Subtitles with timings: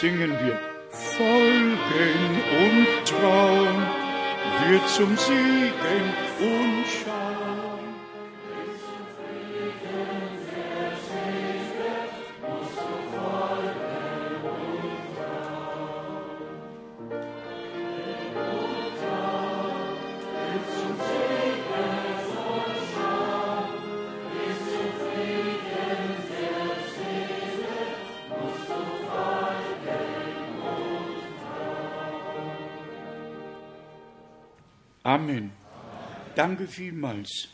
[0.00, 0.58] singen wir.
[0.90, 2.22] Folgen
[2.64, 3.76] und Traum
[4.66, 5.49] wird zum Segen
[35.02, 35.50] Amen.
[36.34, 37.48] Danke vielmals.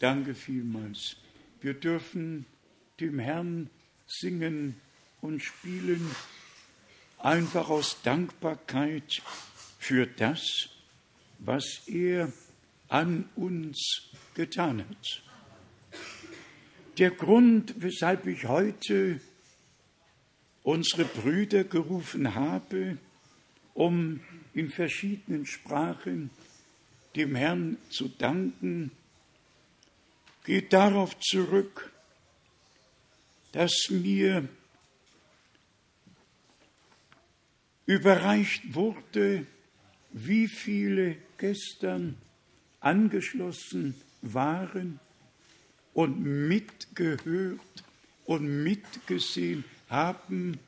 [0.00, 1.16] Danke vielmals.
[1.62, 2.44] Wir dürfen
[3.00, 3.70] dem Herrn
[4.06, 4.78] singen
[5.22, 6.14] und spielen,
[7.18, 9.22] einfach aus Dankbarkeit
[9.78, 10.68] für das,
[11.38, 12.30] was er
[12.88, 15.22] an uns getan hat.
[16.98, 19.22] Der Grund, weshalb ich heute
[20.62, 22.98] unsere Brüder gerufen habe,
[23.72, 24.20] um
[24.52, 26.30] in verschiedenen Sprachen
[27.16, 28.90] dem Herrn zu danken,
[30.44, 31.90] geht darauf zurück,
[33.52, 34.48] dass mir
[37.86, 39.46] überreicht wurde,
[40.12, 42.16] wie viele gestern
[42.80, 44.98] angeschlossen waren
[45.92, 47.84] und mitgehört
[48.24, 50.58] und mitgesehen haben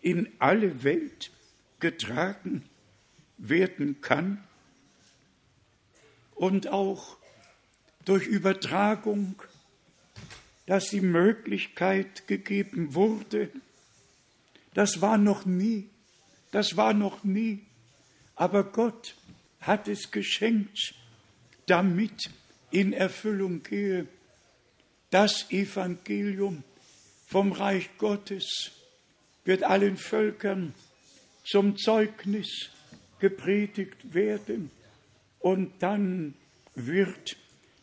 [0.00, 1.30] in alle Welt
[1.80, 2.64] getragen
[3.38, 4.44] werden kann
[6.34, 7.16] und auch
[8.04, 9.42] durch Übertragung,
[10.66, 13.50] dass die Möglichkeit gegeben wurde,
[14.74, 15.88] das war noch nie,
[16.52, 17.66] das war noch nie
[18.40, 19.14] aber Gott
[19.60, 20.96] hat es geschenkt,
[21.66, 22.30] damit
[22.70, 24.06] in Erfüllung gehe.
[25.10, 26.64] Das Evangelium
[27.26, 28.70] vom Reich Gottes
[29.44, 30.72] wird allen Völkern
[31.44, 32.70] zum Zeugnis
[33.18, 34.70] gepredigt werden
[35.40, 36.32] und dann
[36.74, 37.36] wird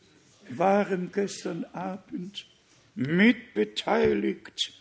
[0.49, 2.45] waren gestern Abend
[2.95, 4.73] mitbeteiligt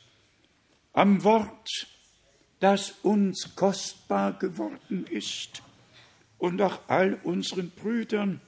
[0.92, 1.68] am Wort,
[2.58, 5.62] das uns kostbar geworden ist
[6.38, 8.40] und auch all unseren Brüdern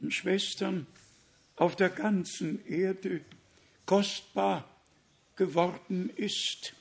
[0.00, 0.86] und Schwestern
[1.56, 3.22] auf der ganzen Erde
[3.86, 4.64] kostbar
[5.36, 6.74] geworden ist.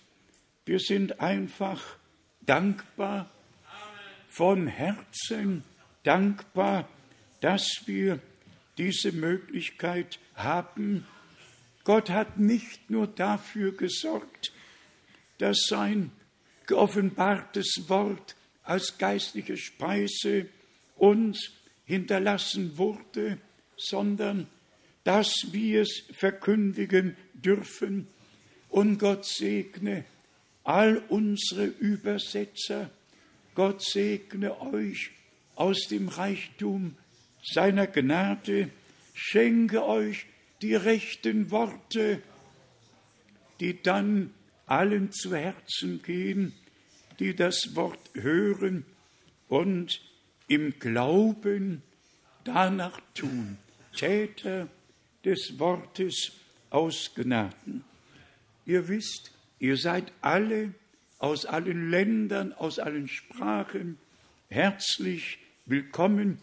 [0.66, 1.98] Wir sind einfach
[2.42, 3.32] dankbar,
[4.28, 5.64] von Herzen
[6.04, 6.88] dankbar,
[7.42, 8.20] dass wir
[8.78, 11.08] diese Möglichkeit haben,
[11.88, 14.52] Gott hat nicht nur dafür gesorgt,
[15.38, 16.12] dass sein
[16.66, 20.50] geoffenbartes Wort als geistliche Speise
[20.98, 21.54] uns
[21.86, 23.38] hinterlassen wurde,
[23.78, 24.48] sondern
[25.06, 28.08] dass wir es verkündigen dürfen.
[28.68, 30.04] Und Gott segne
[30.66, 32.90] all unsere Übersetzer.
[33.56, 35.12] Gott segne euch
[35.56, 36.98] aus dem Reichtum
[37.42, 38.72] seiner Gnade,
[39.14, 40.26] schenke euch
[40.62, 42.22] die rechten Worte,
[43.60, 44.34] die dann
[44.66, 46.54] allen zu Herzen gehen,
[47.20, 48.86] die das Wort hören
[49.48, 50.02] und
[50.48, 51.82] im Glauben
[52.44, 53.58] danach tun.
[53.96, 54.68] Täter
[55.26, 56.32] des Wortes
[56.70, 57.84] aus Gnaden.
[58.66, 60.74] Ihr wisst, ihr seid alle
[61.20, 63.98] aus allen Ländern, aus allen Sprachen
[64.50, 66.38] herzlich willkommen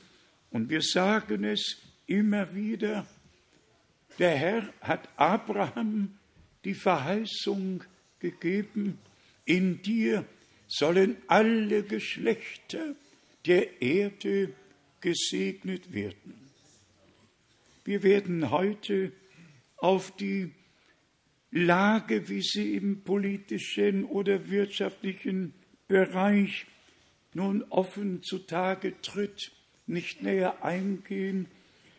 [0.51, 3.07] und wir sagen es immer wieder,
[4.19, 6.17] der Herr hat Abraham
[6.65, 7.85] die Verheißung
[8.19, 8.99] gegeben,
[9.45, 10.25] in dir
[10.67, 12.95] sollen alle Geschlechter
[13.47, 14.53] der Erde
[15.01, 16.35] gesegnet werden.
[17.85, 19.13] Wir werden heute
[19.77, 20.51] auf die
[21.51, 25.53] Lage, wie sie im politischen oder wirtschaftlichen
[25.87, 26.67] Bereich
[27.35, 29.53] nun offen zutage tritt,
[29.87, 31.47] nicht näher eingehen.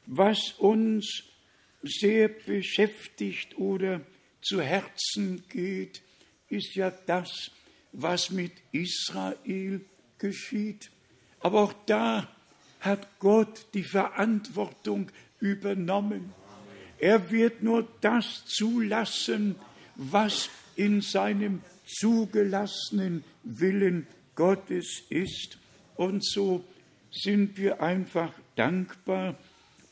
[0.07, 1.23] Was uns
[1.85, 4.01] sehr beschäftigt oder
[4.41, 6.01] zu Herzen geht,
[6.49, 7.51] ist ja das,
[7.91, 9.81] was mit Israel
[10.17, 10.91] geschieht.
[11.39, 12.29] Aber auch da
[12.79, 16.33] hat Gott die Verantwortung übernommen.
[16.99, 19.55] Er wird nur das zulassen,
[19.95, 25.57] was in seinem zugelassenen Willen Gottes ist.
[25.95, 26.63] Und so
[27.11, 29.37] sind wir einfach dankbar,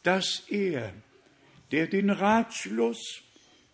[0.04, 0.94] dass er,
[1.74, 3.24] der den Ratschluss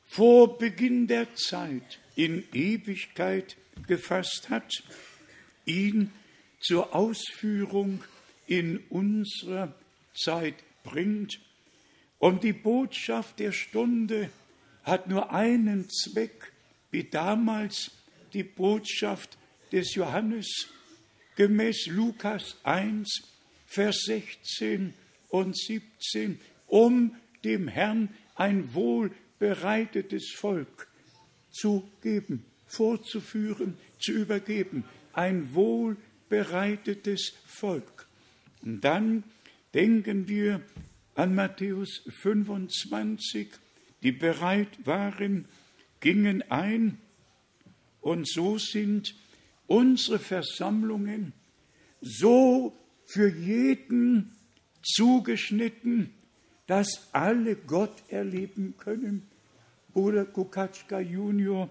[0.05, 3.57] vor Beginn der Zeit in Ewigkeit
[3.87, 4.71] gefasst hat,
[5.65, 6.09] ihn
[6.61, 8.01] zur Ausführung
[8.47, 9.75] in unserer
[10.13, 10.55] Zeit
[10.85, 11.41] bringt.
[12.19, 14.29] Und die Botschaft der Stunde
[14.83, 16.53] hat nur einen Zweck,
[16.91, 17.91] wie damals
[18.31, 19.37] die Botschaft
[19.73, 20.69] des Johannes
[21.35, 23.23] gemäß Lukas 1,
[23.65, 24.93] Vers 16
[25.27, 30.87] und 17, um dem Herrn ein wohlbereitetes Volk
[31.51, 34.83] zu geben, vorzuführen, zu übergeben,
[35.13, 38.07] ein wohlbereitetes Volk.
[38.61, 39.23] Und dann
[39.73, 40.61] denken wir
[41.15, 43.49] an Matthäus 25,
[44.03, 45.45] die bereit waren,
[45.99, 46.97] gingen ein,
[48.01, 49.13] und so sind
[49.67, 51.33] unsere Versammlungen
[52.01, 52.73] so
[53.05, 54.31] für jeden
[54.81, 56.13] zugeschnitten,
[56.69, 59.27] dass alle Gott erleben können.
[59.91, 61.67] Bruder Kukatschka Junior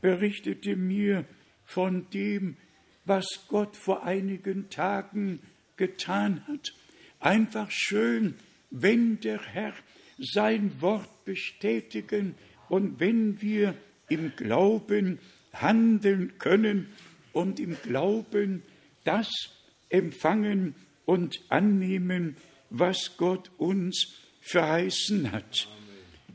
[0.00, 1.24] berichtete mir
[1.64, 2.56] von dem,
[3.04, 5.40] was Gott vor einigen Tagen
[5.76, 6.72] getan hat.
[7.18, 8.34] Einfach schön,
[8.70, 9.74] wenn der Herr
[10.16, 12.36] sein Wort bestätigen
[12.68, 13.74] und wenn wir
[14.08, 15.18] im Glauben
[15.54, 16.86] handeln können
[17.32, 18.62] und im Glauben
[19.02, 19.28] das
[19.88, 22.36] empfangen und annehmen,
[22.70, 25.68] was Gott uns verheißen hat.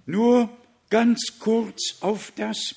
[0.06, 0.50] Nur
[0.90, 2.76] ganz kurz auf das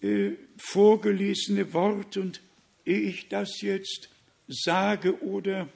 [0.00, 2.40] äh, vorgelesene Wort und
[2.84, 4.08] ehe ich das jetzt
[4.46, 5.68] sage oder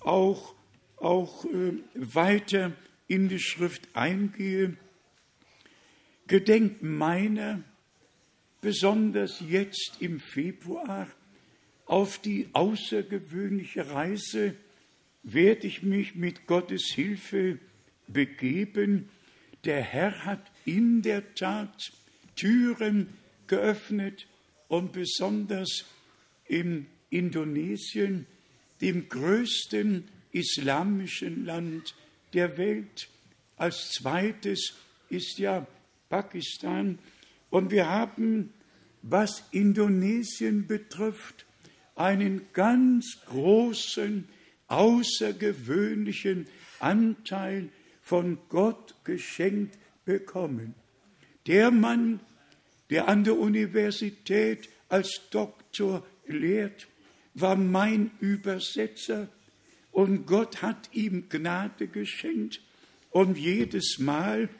[0.00, 0.54] auch,
[0.96, 2.72] auch äh, weiter
[3.08, 4.76] in die Schrift eingehe,
[6.26, 7.62] gedenkt meiner,
[8.60, 11.08] besonders jetzt im Februar,
[11.86, 14.54] auf die außergewöhnliche Reise
[15.22, 17.58] werde ich mich mit Gottes Hilfe
[18.08, 19.08] begeben.
[19.64, 21.92] Der Herr hat in der Tat
[22.36, 23.08] Türen
[23.46, 24.26] geöffnet
[24.68, 25.84] und besonders
[26.46, 28.26] in Indonesien,
[28.80, 31.94] dem größten islamischen Land
[32.32, 33.08] der Welt.
[33.56, 34.74] Als zweites
[35.08, 35.66] ist ja
[36.08, 36.98] Pakistan.
[37.50, 38.52] Und wir haben,
[39.02, 41.44] was Indonesien betrifft,
[41.94, 44.26] einen ganz großen,
[44.68, 46.46] außergewöhnlichen
[46.80, 47.68] Anteil
[48.12, 50.74] von Gott geschenkt bekommen.
[51.46, 52.20] Der Mann,
[52.90, 56.88] der an der Universität als Doktor lehrt,
[57.32, 59.28] war mein Übersetzer
[59.92, 62.60] und Gott hat ihm Gnade geschenkt.
[63.08, 64.50] Und jedes Mal,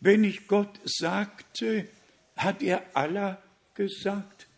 [0.00, 1.86] wenn ich Gott sagte,
[2.36, 3.40] hat er Allah
[3.74, 4.48] gesagt.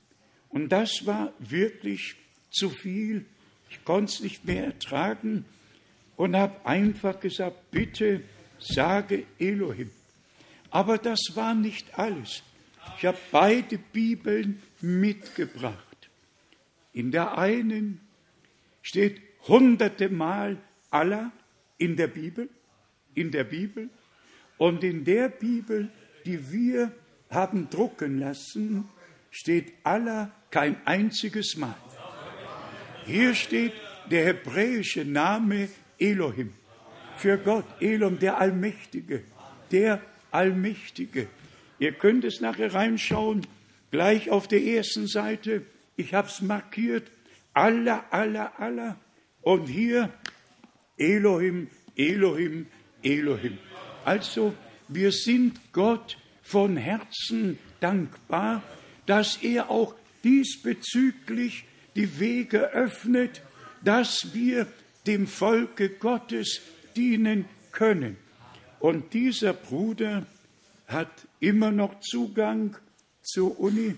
[0.49, 2.15] Und das war wirklich
[2.51, 3.27] zu viel.
[3.69, 5.45] Ich konnte es nicht mehr ertragen
[6.19, 8.23] und habe einfach gesagt, bitte
[8.59, 9.91] sage Elohim.
[10.69, 12.43] Aber das war nicht alles.
[12.99, 16.11] Ich habe beide Bibeln mitgebracht.
[16.93, 18.01] In der einen
[18.83, 20.59] steht hunderte Mal
[20.91, 21.31] Allah
[21.79, 22.51] in der Bibel,
[23.15, 23.89] in der Bibel.
[24.57, 25.89] Und in der Bibel,
[26.27, 26.91] die wir
[27.31, 28.89] haben drucken lassen,
[29.31, 31.77] steht Allah kein einziges Mal.
[33.07, 33.73] Hier steht
[34.11, 35.69] der hebräische Name
[35.99, 36.53] Elohim.
[37.17, 39.23] Für Gott, Elohim, der Allmächtige,
[39.71, 40.01] der
[40.31, 41.27] Allmächtige.
[41.79, 43.47] Ihr könnt es nachher reinschauen,
[43.91, 45.63] gleich auf der ersten Seite.
[45.97, 47.11] Ich habe es markiert.
[47.55, 48.97] Allah, Allah, Allah.
[49.43, 50.13] Und hier
[50.97, 52.67] Elohim, Elohim,
[53.03, 53.59] Elohim.
[54.05, 54.55] Also,
[54.89, 58.63] wir sind Gott von Herzen dankbar,
[59.07, 61.65] dass er auch diesbezüglich
[61.95, 63.43] die Wege öffnet,
[63.83, 64.67] dass wir
[65.09, 66.61] dem Volke Gottes
[66.95, 68.19] dienen können.
[68.79, 70.27] Und dieser Bruder
[70.87, 72.77] hat immer noch Zugang
[73.23, 73.97] zur Uni.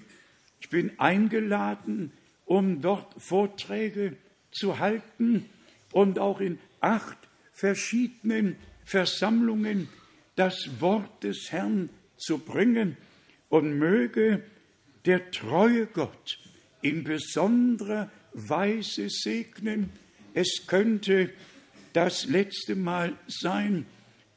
[0.60, 2.12] Ich bin eingeladen,
[2.46, 4.16] um dort Vorträge
[4.52, 5.46] zu halten
[5.92, 7.18] und auch in acht
[7.52, 9.88] verschiedenen Versammlungen
[10.36, 12.96] das Wort des Herrn zu bringen
[13.48, 14.44] und möge
[15.06, 16.38] der treue Gott
[16.82, 19.90] in besonderer Weise segnen,
[20.34, 21.30] es könnte
[21.92, 23.86] das letzte Mal sein,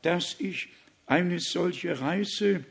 [0.01, 0.69] dass ich
[1.05, 2.65] eine solche Reise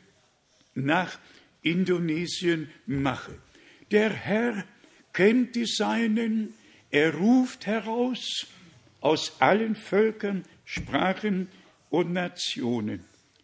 [0.75, 1.17] nach
[1.61, 3.33] Indonesien mache.
[3.91, 4.65] Der Herr
[5.13, 6.53] kennt die Seinen,
[6.91, 8.47] er ruft heraus
[9.01, 11.47] aus allen Völkern, Sprachen
[11.89, 13.03] und Nationen.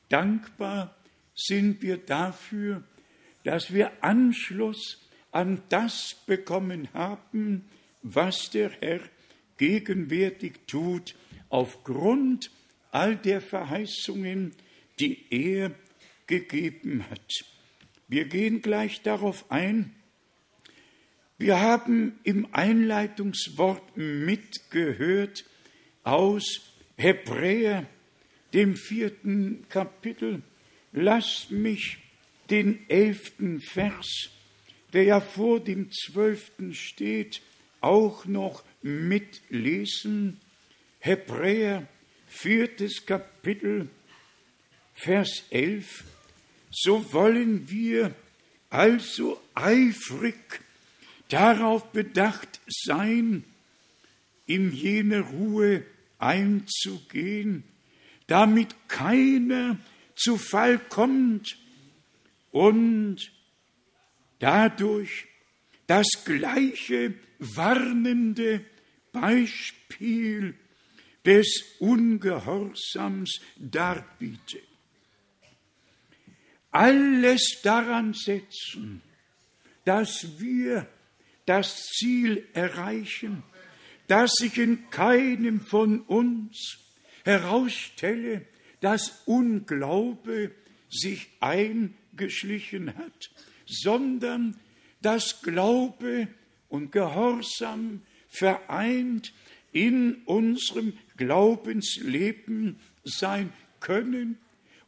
[0.09, 0.95] Dankbar
[1.35, 2.83] sind wir dafür,
[3.43, 7.65] dass wir Anschluss an das bekommen haben,
[8.01, 9.01] was der Herr
[9.59, 11.15] gegenwärtig tut,
[11.49, 12.49] aufgrund
[12.91, 14.53] all der Verheißungen,
[14.99, 15.71] die er
[16.25, 17.45] gegeben hat.
[18.07, 19.93] Wir gehen gleich darauf ein.
[21.37, 25.45] Wir haben im Einleitungswort mitgehört
[26.03, 26.61] aus
[26.97, 27.85] Hebräer,
[28.53, 30.41] dem vierten Kapitel.
[30.91, 31.99] Lasst mich
[32.49, 34.31] den elften Vers,
[34.93, 37.41] der ja vor dem zwölften steht,
[37.79, 40.39] auch noch mitlesen.
[40.99, 41.87] Hebräer,
[42.27, 43.89] viertes Kapitel,
[44.93, 46.03] Vers 11.
[46.71, 48.13] So wollen wir
[48.69, 50.35] also eifrig
[51.29, 53.45] darauf bedacht sein,
[54.45, 55.85] in jene Ruhe
[56.17, 57.63] einzugehen,
[58.27, 59.77] damit keiner
[60.15, 61.57] zu Fall kommt
[62.51, 63.31] und
[64.39, 65.28] dadurch
[65.89, 68.63] das gleiche warnende
[69.11, 70.53] Beispiel
[71.25, 74.59] des Ungehorsams darbiete.
[76.69, 79.01] Alles daran setzen,
[79.83, 80.87] dass wir
[81.47, 83.41] das Ziel erreichen,
[84.07, 86.77] dass sich in keinem von uns
[87.23, 88.45] herausstelle,
[88.79, 90.51] dass Unglaube
[90.91, 93.31] sich eingeschlichen hat,
[93.65, 94.55] sondern
[95.01, 96.27] dass Glaube
[96.67, 99.33] und Gehorsam vereint
[99.71, 104.37] in unserem Glaubensleben sein können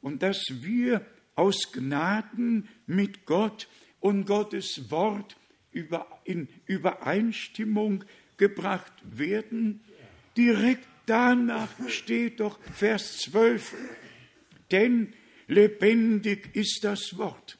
[0.01, 3.67] und dass wir aus Gnaden mit Gott
[3.99, 5.37] und Gottes Wort
[6.23, 8.03] in Übereinstimmung
[8.37, 9.81] gebracht werden.
[10.35, 13.75] Direkt danach steht doch Vers 12,
[14.71, 15.13] denn
[15.47, 17.57] lebendig ist das Wort.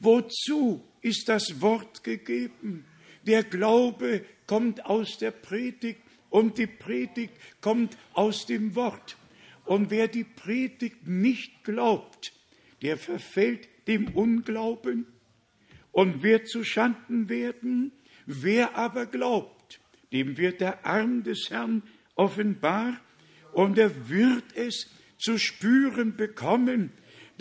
[0.00, 2.84] Wozu ist das Wort gegeben?
[3.26, 9.16] Der Glaube kommt aus der Predigt und die Predigt kommt aus dem Wort.
[9.64, 12.32] Und wer die Predigt nicht glaubt,
[12.80, 15.06] der verfällt dem Unglauben
[15.92, 17.92] und wird zu Schanden werden.
[18.26, 19.80] Wer aber glaubt,
[20.12, 21.82] dem wird der Arm des Herrn
[22.14, 23.00] offenbar
[23.52, 26.92] und er wird es zu spüren bekommen,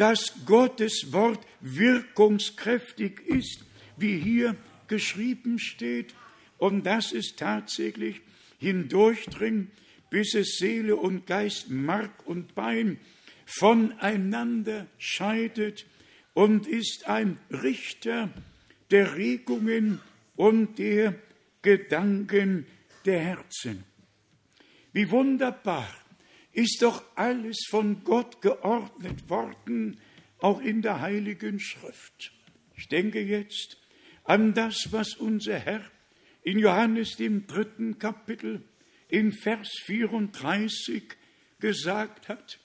[0.01, 3.63] dass Gottes Wort wirkungskräftig ist,
[3.97, 4.55] wie hier
[4.87, 6.15] geschrieben steht,
[6.57, 8.21] und dass es tatsächlich
[8.57, 9.69] hindurchdringt,
[10.09, 12.99] bis es Seele und Geist, Mark und Bein
[13.45, 15.85] voneinander scheidet
[16.33, 18.31] und ist ein Richter
[18.89, 20.01] der Regungen
[20.35, 21.13] und der
[21.61, 22.65] Gedanken
[23.05, 23.83] der Herzen.
[24.93, 25.87] Wie wunderbar
[26.53, 29.97] ist doch alles von Gott geordnet worden,
[30.39, 32.33] auch in der Heiligen Schrift.
[32.75, 33.77] Ich denke jetzt
[34.23, 35.83] an das, was unser Herr
[36.43, 38.63] in Johannes dem dritten Kapitel
[39.07, 41.03] in Vers 34
[41.59, 42.59] gesagt hat.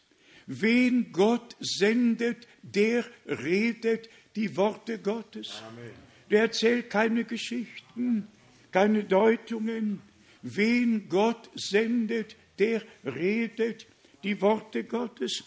[0.46, 5.62] Wen Gott sendet, der redet die Worte Gottes.
[5.68, 5.90] Amen.
[6.30, 8.28] Der erzählt keine Geschichten,
[8.70, 10.00] keine Deutungen.
[10.42, 13.86] Wen Gott sendet, der redet
[14.22, 15.44] die Worte Gottes.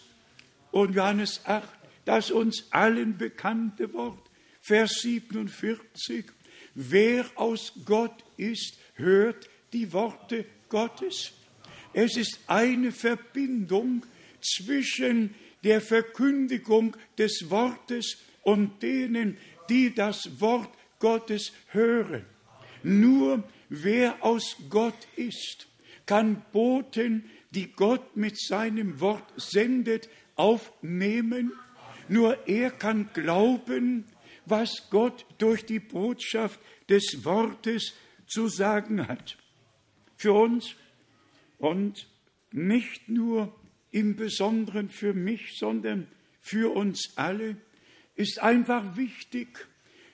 [0.70, 1.68] Und Johannes 8,
[2.04, 6.26] das uns allen bekannte Wort, Vers 47.
[6.74, 11.32] Wer aus Gott ist, hört die Worte Gottes.
[11.92, 14.06] Es ist eine Verbindung
[14.40, 19.36] zwischen der Verkündigung des Wortes und denen,
[19.68, 22.24] die das Wort Gottes hören.
[22.82, 25.66] Nur wer aus Gott ist,
[26.10, 31.52] kann Boten, die Gott mit seinem Wort sendet, aufnehmen.
[32.08, 34.06] Nur er kann glauben,
[34.44, 37.94] was Gott durch die Botschaft des Wortes
[38.26, 39.38] zu sagen hat.
[40.16, 40.74] Für uns
[41.58, 42.08] und
[42.50, 43.54] nicht nur
[43.92, 46.08] im Besonderen für mich, sondern
[46.40, 47.56] für uns alle,
[48.16, 49.68] ist einfach wichtig,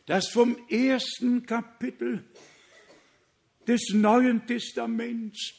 [0.04, 2.22] dass vom ersten Kapitel
[3.66, 5.54] des Neuen Testaments,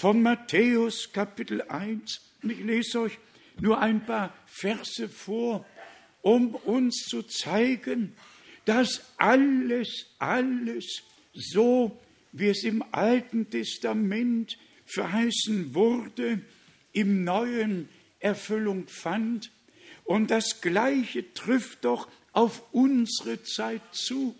[0.00, 3.18] von Matthäus Kapitel 1, und ich lese euch
[3.60, 5.66] nur ein paar Verse vor,
[6.22, 8.14] um uns zu zeigen,
[8.64, 11.02] dass alles, alles
[11.34, 12.00] so,
[12.32, 16.40] wie es im Alten Testament verheißen wurde,
[16.94, 19.50] im Neuen Erfüllung fand.
[20.04, 24.34] Und das Gleiche trifft doch auf unsere Zeit zu.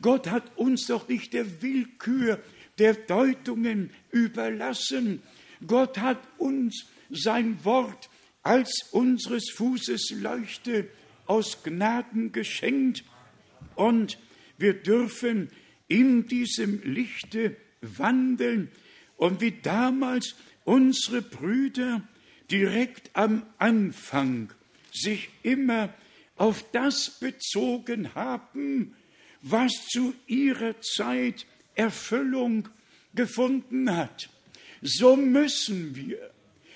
[0.00, 2.42] Gott hat uns doch nicht der Willkür
[2.78, 5.22] der Deutungen überlassen.
[5.66, 8.10] Gott hat uns sein Wort
[8.42, 10.88] als unseres Fußes Leuchte
[11.26, 13.04] aus Gnaden geschenkt
[13.74, 14.18] und
[14.58, 15.50] wir dürfen
[15.88, 18.70] in diesem Lichte wandeln
[19.16, 20.34] und wie damals
[20.64, 22.06] unsere Brüder
[22.50, 24.52] direkt am Anfang
[24.92, 25.92] sich immer
[26.36, 28.94] auf das bezogen haben,
[29.42, 32.68] was zu ihrer Zeit Erfüllung
[33.14, 34.28] gefunden hat.
[34.82, 36.30] So müssen wir,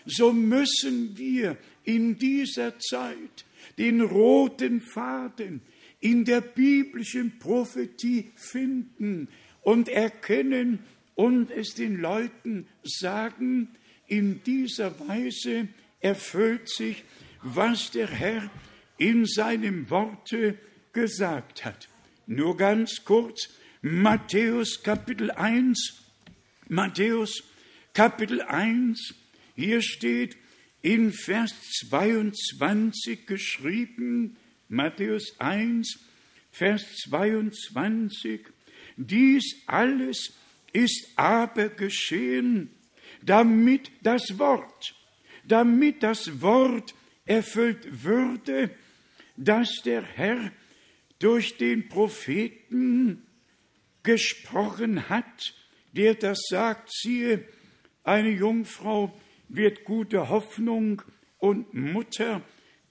[0.07, 3.45] so müssen wir in dieser Zeit
[3.77, 5.61] den roten Faden
[6.01, 9.29] in der biblischen Prophetie finden
[9.63, 10.81] und erkennen
[11.15, 13.69] und es den Leuten sagen,
[14.07, 15.69] in dieser Weise
[16.01, 17.05] erfüllt sich,
[17.43, 18.51] was der Herr
[18.97, 20.59] in seinem Worte
[20.93, 21.89] gesagt hat.
[22.27, 23.49] Nur ganz kurz,
[23.81, 25.79] Matthäus Kapitel 1,
[26.69, 27.45] Matthäus
[27.95, 29.15] Kapitel 1,
[29.55, 30.37] hier steht
[30.83, 31.55] in Vers
[31.89, 34.37] 22 geschrieben,
[34.69, 35.97] Matthäus 1,
[36.51, 38.49] Vers 22,
[38.97, 40.33] dies alles
[40.73, 42.71] ist aber geschehen,
[43.23, 44.97] damit das Wort,
[45.47, 48.71] damit das Wort erfüllt würde,
[49.37, 50.51] das der Herr
[51.21, 53.23] durch den Propheten
[54.03, 55.55] gesprochen hat,
[55.93, 57.45] der das sagt, siehe,
[58.05, 61.03] eine Jungfrau wird gute Hoffnung
[61.39, 62.43] und Mutter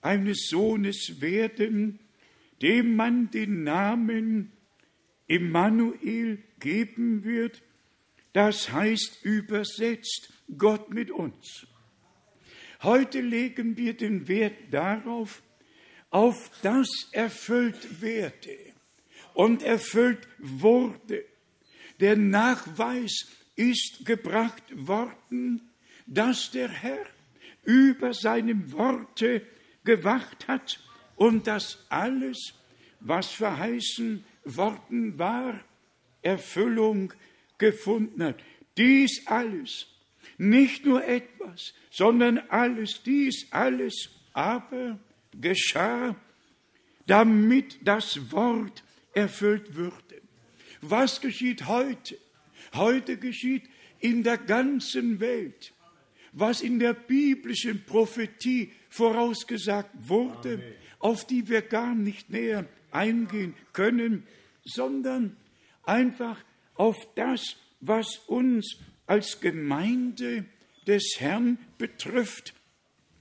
[0.01, 1.99] eines Sohnes werden,
[2.61, 4.51] dem man den Namen
[5.27, 7.61] Immanuel geben wird,
[8.33, 11.67] das heißt übersetzt Gott mit uns.
[12.83, 15.41] Heute legen wir den Wert darauf,
[16.09, 18.76] auf das erfüllt werde
[19.37, 21.23] und erfüllt wurde.
[21.99, 25.69] Der Nachweis ist gebracht worden,
[26.07, 27.05] dass der Herr
[27.63, 29.45] über seinem Worte
[29.83, 30.79] gewacht hat
[31.15, 32.55] und dass alles,
[32.99, 35.61] was verheißen worden war,
[36.23, 37.13] Erfüllung
[37.59, 38.43] gefunden hat.
[38.75, 39.85] Dies alles,
[40.39, 44.97] nicht nur etwas, sondern alles, dies alles aber
[45.39, 46.15] geschah,
[47.05, 48.83] damit das Wort
[49.17, 50.21] erfüllt würde.
[50.81, 52.17] Was geschieht heute?
[52.75, 53.63] Heute geschieht
[53.99, 55.73] in der ganzen Welt,
[56.33, 60.73] was in der biblischen Prophetie vorausgesagt wurde, Amen.
[60.99, 64.27] auf die wir gar nicht näher eingehen können,
[64.63, 65.35] sondern
[65.83, 66.37] einfach
[66.75, 68.77] auf das, was uns
[69.07, 70.45] als Gemeinde
[70.85, 72.53] des Herrn betrifft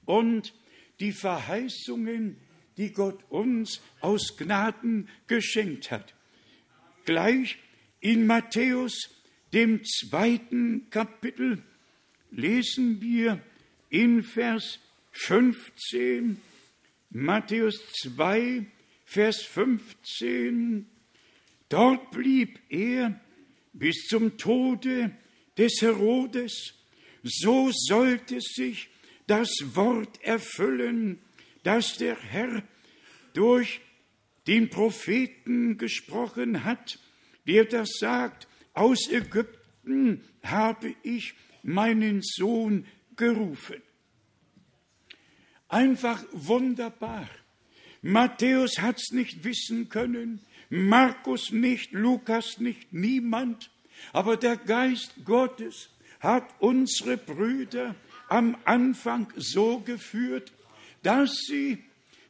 [0.05, 0.53] und
[1.01, 2.37] die Verheißungen,
[2.77, 6.15] die Gott uns aus Gnaden geschenkt hat.
[7.05, 7.59] Gleich
[8.01, 9.11] in Matthäus,
[9.53, 11.63] dem zweiten Kapitel,
[12.31, 13.41] lesen wir
[13.89, 14.79] in Vers
[15.13, 16.41] 15,
[17.11, 18.67] Matthäus 2,
[19.05, 20.87] Vers 15,
[21.69, 23.19] dort blieb er
[23.73, 25.17] bis zum Tode
[25.57, 26.75] des Herodes,
[27.23, 28.89] so sollte sich
[29.27, 31.21] das Wort erfüllen,
[31.67, 32.63] das der Herr
[33.33, 33.81] durch
[34.47, 37.01] den Propheten gesprochen hat,
[37.49, 43.83] der das sagt, aus Ägypten habe ich meinen Sohn gerufen.
[45.69, 47.29] Einfach wunderbar.
[48.01, 53.73] Matthäus hat es nicht wissen können, Markus nicht, Lukas nicht, niemand.
[54.13, 57.97] Aber der Geist Gottes hat unsere Brüder
[58.29, 60.53] am Anfang so geführt,
[61.03, 61.79] dass sie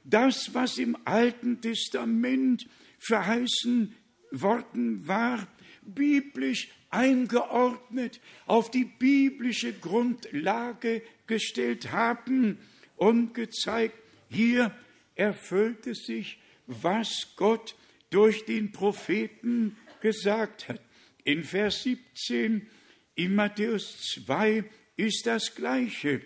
[0.05, 2.67] das, was im Alten Testament
[2.99, 3.95] verheißen
[4.31, 5.47] worden war,
[5.83, 12.59] biblisch eingeordnet, auf die biblische Grundlage gestellt haben
[12.97, 13.97] und gezeigt,
[14.29, 14.75] hier
[15.15, 17.75] erfüllte sich, was Gott
[18.11, 20.81] durch den Propheten gesagt hat.
[21.25, 22.69] In Vers 17
[23.15, 24.65] in Matthäus 2
[24.97, 26.23] ist das Gleiche.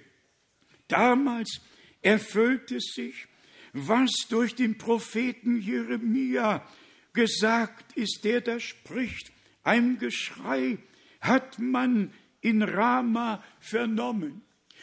[0.88, 1.60] Damals
[2.02, 3.26] erfüllte sich,
[3.72, 6.66] was durch den Propheten Jeremia
[7.12, 9.30] gesagt ist, der da spricht.
[9.62, 10.78] Ein Geschrei
[11.20, 14.42] hat man in Rama vernommen.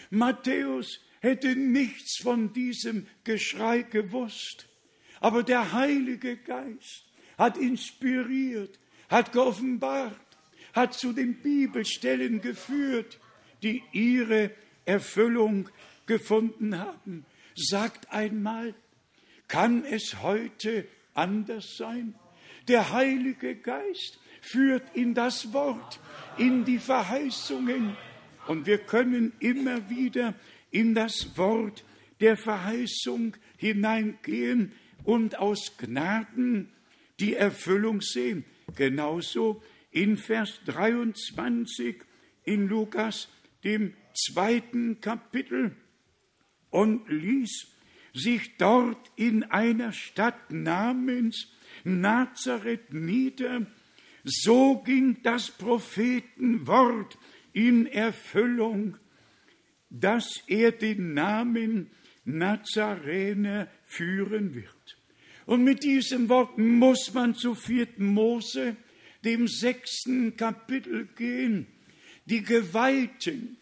[0.10, 4.67] Matthäus hätte nichts von diesem Geschrei gewusst.
[5.19, 7.06] Aber der Heilige Geist
[7.38, 10.15] hat inspiriert, hat geoffenbart,
[10.73, 13.19] hat zu den Bibelstellen geführt,
[13.63, 14.51] die ihre
[14.86, 15.69] Erfüllung
[16.08, 17.26] gefunden haben.
[17.56, 18.74] Sagt einmal,
[19.48, 22.15] kann es heute anders sein?
[22.67, 26.00] Der Heilige Geist führt in das Wort,
[26.38, 27.96] in die Verheißungen.
[28.48, 30.34] Und wir können immer wieder
[30.72, 31.84] in das Wort
[32.20, 34.72] der Verheißung hineingehen
[35.04, 36.70] und aus Gnaden
[37.20, 38.46] die Erfüllung sehen.
[38.76, 42.04] Genauso in Vers 23
[42.43, 43.30] in Lukas,
[43.63, 45.76] dem zweiten Kapitel,
[46.69, 47.67] und ließ
[48.13, 51.51] sich dort in einer Stadt namens
[51.84, 53.67] Nazareth nieder.
[54.23, 57.17] So ging das Prophetenwort
[57.53, 58.97] in Erfüllung,
[59.89, 61.91] dass er den Namen
[62.25, 64.97] Nazarener führen wird.
[65.45, 67.88] Und mit diesem Wort muss man zu 4.
[67.99, 68.75] Mose,
[69.23, 71.67] dem sechsten Kapitel gehen.
[72.25, 73.58] Die Geweihten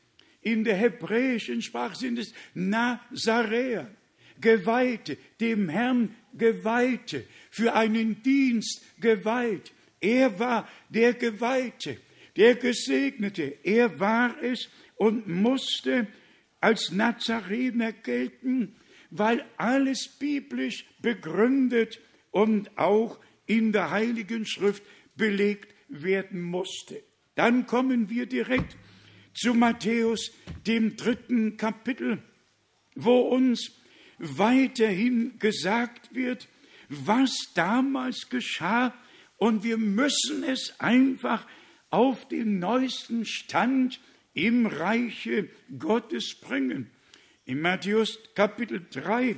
[0.45, 3.89] in der hebräischen Sprache sind es Nazaräer.
[4.39, 9.71] Geweihte, dem Herrn Geweihte, für einen Dienst geweiht.
[9.99, 11.97] Er war der Geweihte,
[12.36, 13.58] der Gesegnete.
[13.63, 16.08] Er war es und musste
[16.62, 18.75] als Nazarener gelten,
[19.10, 24.84] weil alles biblisch begründet und auch in der Heiligen Schrift
[25.15, 27.01] belegt werden musste.
[27.34, 28.77] Dann kommen wir direkt
[29.35, 30.31] zu Matthäus,
[30.65, 32.23] dem dritten Kapitel,
[32.95, 33.71] wo uns
[34.17, 36.47] weiterhin gesagt wird,
[36.89, 38.93] was damals geschah,
[39.37, 41.45] und wir müssen es einfach
[41.89, 43.99] auf den neuesten Stand
[44.33, 46.89] im Reiche Gottes bringen.
[47.45, 49.37] In Matthäus Kapitel 3,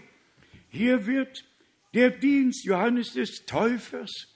[0.69, 1.45] hier wird
[1.93, 4.27] der Dienst Johannes des Täufers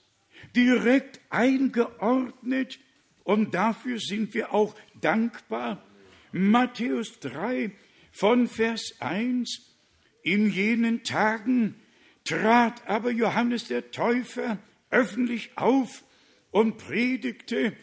[0.56, 2.80] direkt eingeordnet
[3.24, 5.84] und dafür sind wir auch dankbar.
[6.32, 7.72] Matthäus 3
[8.12, 9.72] von Vers 1
[10.24, 11.76] in jenen Tagen
[12.24, 16.04] trat aber Johannes der Täufer öffentlich auf
[16.52, 17.74] und predigte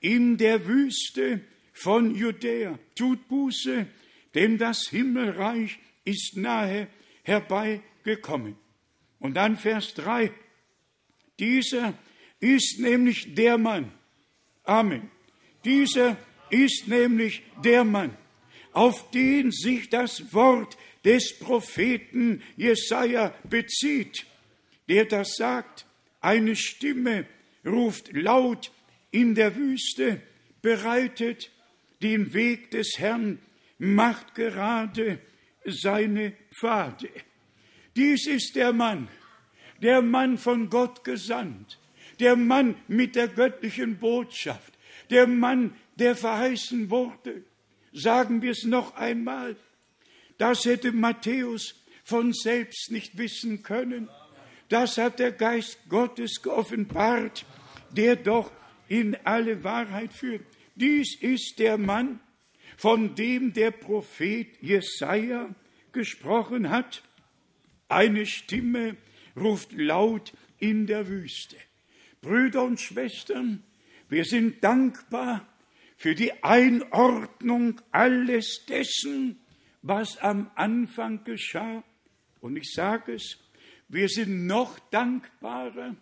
[0.00, 1.40] in der Wüste
[1.72, 2.78] von Judäa.
[2.94, 3.86] Tut Buße,
[4.34, 6.88] denn das Himmelreich ist nahe
[7.22, 8.56] herbeigekommen.
[9.18, 10.30] Und dann Vers 3.
[11.38, 11.94] Dieser
[12.40, 13.92] ist nämlich der Mann.
[14.64, 15.10] Amen.
[15.64, 16.16] Dieser
[16.50, 18.16] ist nämlich der Mann,
[18.72, 24.26] auf den sich das Wort des Propheten Jesaja bezieht,
[24.88, 25.86] der das sagt.
[26.20, 27.26] Eine Stimme
[27.64, 28.72] ruft laut
[29.10, 30.22] in der Wüste,
[30.62, 31.50] bereitet
[32.02, 33.38] den Weg des Herrn,
[33.78, 35.18] macht gerade
[35.66, 37.10] seine Pfade.
[37.96, 39.08] Dies ist der Mann,
[39.82, 41.78] der Mann von Gott gesandt,
[42.20, 44.72] der Mann mit der göttlichen Botschaft,
[45.10, 47.44] der Mann, der verheißen wurde.
[47.92, 49.56] Sagen wir es noch einmal,
[50.38, 54.08] das hätte Matthäus von selbst nicht wissen können.
[54.68, 57.46] Das hat der Geist Gottes geoffenbart,
[57.92, 58.50] der doch
[58.88, 60.44] in alle Wahrheit führt.
[60.74, 62.20] Dies ist der Mann,
[62.76, 65.54] von dem der Prophet Jesaja
[65.92, 67.02] gesprochen hat.
[67.88, 68.96] Eine Stimme
[69.36, 71.56] ruft laut in der Wüste.
[72.24, 73.62] Brüder und Schwestern,
[74.08, 75.46] wir sind dankbar
[75.98, 79.38] für die Einordnung alles dessen,
[79.82, 81.84] was am Anfang geschah.
[82.40, 83.36] Und ich sage es,
[83.88, 85.96] wir sind noch dankbarer,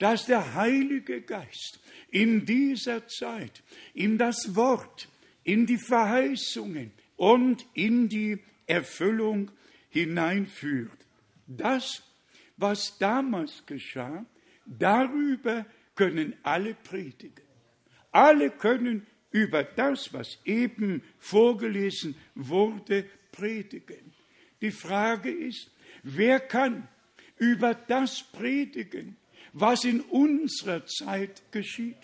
[0.00, 1.78] dass der Heilige Geist
[2.10, 3.62] in dieser Zeit
[3.94, 5.08] in das Wort,
[5.44, 9.52] in die Verheißungen und in die Erfüllung
[9.90, 10.90] hineinführt.
[11.46, 12.02] Das,
[12.56, 14.26] was damals geschah,
[14.78, 17.44] darüber können alle predigen.
[18.10, 24.12] Alle können über das, was eben vorgelesen wurde, predigen.
[24.60, 25.70] Die Frage ist,
[26.02, 26.86] wer kann
[27.38, 29.16] über das predigen,
[29.52, 31.96] was in unserer Zeit geschieht?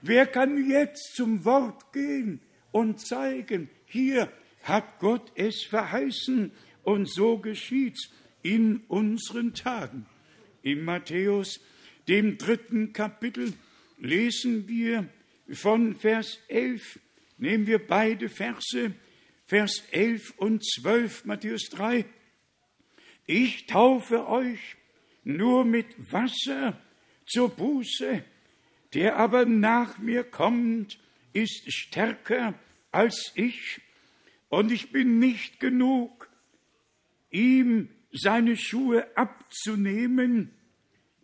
[0.00, 6.52] Wer kann jetzt zum Wort gehen und zeigen, hier hat Gott es verheißen
[6.84, 8.10] und so geschieht's
[8.42, 10.06] in unseren Tagen.
[10.62, 11.60] In Matthäus,
[12.08, 13.52] dem dritten Kapitel,
[13.98, 15.08] lesen wir
[15.50, 16.98] von Vers 11.
[17.36, 18.92] Nehmen wir beide Verse,
[19.46, 22.04] Vers 11 und 12, Matthäus 3.
[23.26, 24.76] Ich taufe euch
[25.22, 26.80] nur mit Wasser
[27.26, 28.24] zur Buße,
[28.94, 30.98] der aber nach mir kommt,
[31.34, 32.54] ist stärker
[32.90, 33.80] als ich,
[34.48, 36.30] und ich bin nicht genug,
[37.30, 40.57] ihm seine Schuhe abzunehmen,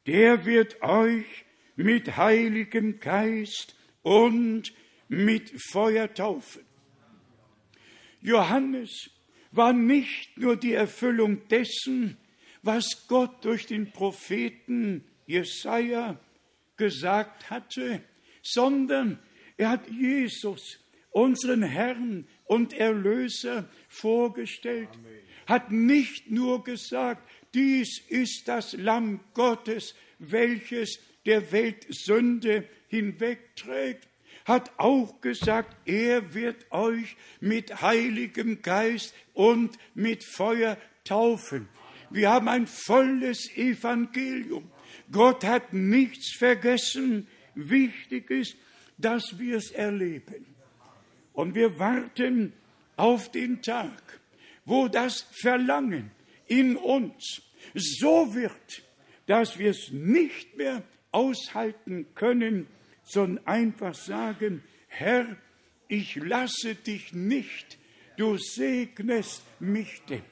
[0.07, 1.45] der wird euch
[1.77, 4.73] mit Heiligem Geist und
[5.09, 6.63] mit Feuer taufen.
[8.21, 9.11] Johannes
[9.51, 12.17] war nicht nur die Erfüllung dessen,
[12.63, 16.19] was Gott durch den Propheten Jesaja
[16.77, 18.03] gesagt hatte,
[18.43, 19.19] sondern
[19.57, 25.19] er hat Jesus, unseren Herrn und Erlöser, vorgestellt, Amen.
[25.47, 34.09] hat nicht nur gesagt, dies ist das Lamm Gottes, welches der Welt Sünde hinwegträgt,
[34.45, 41.69] hat auch gesagt, er wird euch mit Heiligem Geist und mit Feuer taufen.
[42.11, 44.71] Wir haben ein volles Evangelium.
[45.11, 47.27] Gott hat nichts vergessen.
[47.55, 48.57] Wichtig ist,
[48.99, 50.47] dass wir es erleben.
[51.33, 52.53] Und wir warten
[52.97, 54.21] auf den Tag,
[54.65, 56.11] wo das Verlangen
[56.47, 57.43] in uns
[57.75, 58.83] so wird,
[59.27, 62.67] dass wir es nicht mehr aushalten können,
[63.03, 65.37] sondern einfach sagen, Herr,
[65.89, 67.79] ich lasse dich nicht,
[68.17, 70.23] du segnest mich denn.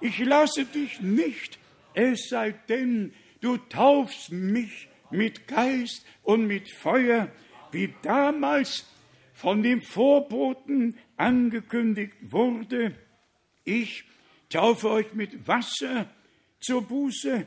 [0.00, 1.58] Ich lasse dich nicht,
[1.94, 7.30] es sei denn, du taufst mich mit Geist und mit Feuer,
[7.72, 8.86] wie damals
[9.32, 12.94] von dem Vorboten angekündigt wurde.
[13.64, 14.04] Ich
[14.48, 16.08] taufe euch mit Wasser
[16.60, 17.46] zur Buße,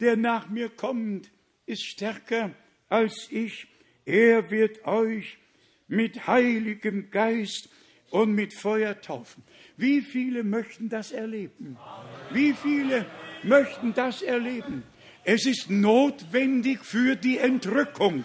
[0.00, 1.30] der nach mir kommt,
[1.66, 2.50] ist stärker
[2.88, 3.66] als ich.
[4.04, 5.38] Er wird euch
[5.88, 7.68] mit heiligem Geist
[8.10, 9.42] und mit Feuer taufen.
[9.76, 11.76] Wie viele möchten das erleben?
[12.30, 13.06] Wie viele
[13.42, 14.84] möchten das erleben?
[15.24, 18.24] Es ist notwendig für die Entrückung.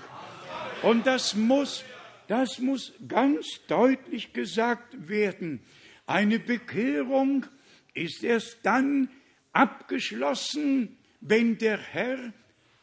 [0.83, 1.83] Und das muss,
[2.27, 5.61] das muss ganz deutlich gesagt werden.
[6.05, 7.45] Eine Bekehrung
[7.93, 9.09] ist erst dann
[9.53, 12.33] abgeschlossen, wenn der Herr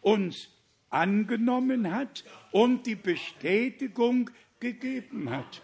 [0.00, 0.48] uns
[0.90, 5.62] angenommen hat und die Bestätigung gegeben hat.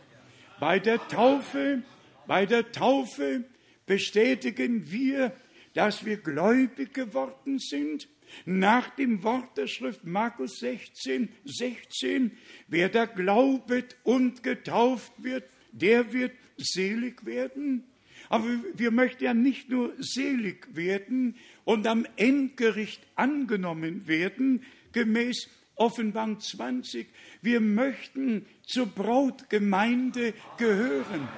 [0.60, 1.82] Bei der Taufe,
[2.26, 3.44] bei der Taufe
[3.86, 5.32] bestätigen wir,
[5.74, 8.08] dass wir gläubig geworden sind.
[8.46, 12.36] Nach dem Wort der Schrift Markus 16, 16,
[12.68, 17.84] wer da glaubet und getauft wird, der wird selig werden.
[18.28, 26.38] Aber wir möchten ja nicht nur selig werden und am Endgericht angenommen werden, gemäß Offenbarung
[26.38, 27.06] 20.
[27.42, 31.28] Wir möchten zur Brautgemeinde gehören.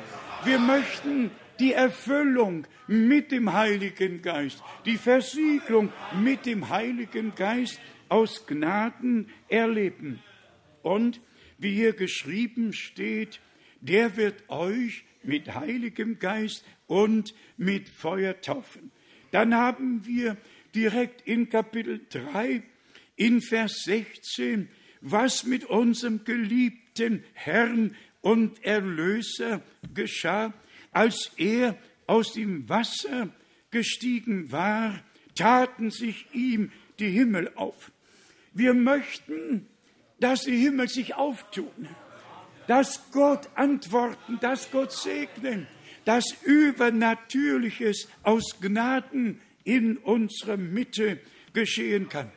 [0.44, 8.46] Wir möchten die Erfüllung mit dem Heiligen Geist, die Versiegelung mit dem Heiligen Geist aus
[8.46, 10.22] Gnaden erleben.
[10.82, 11.20] Und
[11.58, 13.40] wie hier geschrieben steht,
[13.80, 18.90] der wird euch mit Heiligem Geist und mit Feuer taufen.
[19.30, 20.36] Dann haben wir
[20.74, 22.62] direkt in Kapitel 3
[23.16, 24.68] in Vers 16,
[25.00, 29.62] was mit unserem geliebten Herrn und Erlöser
[29.94, 30.52] geschah,
[30.92, 33.28] als er aus dem Wasser
[33.70, 35.02] gestiegen war,
[35.34, 37.92] taten sich ihm die Himmel auf.
[38.52, 39.66] Wir möchten,
[40.18, 41.88] dass die Himmel sich auftun,
[42.66, 45.66] dass Gott antworten, dass Gott segnen,
[46.06, 51.18] dass Übernatürliches aus Gnaden in unserer Mitte
[51.52, 52.30] geschehen kann.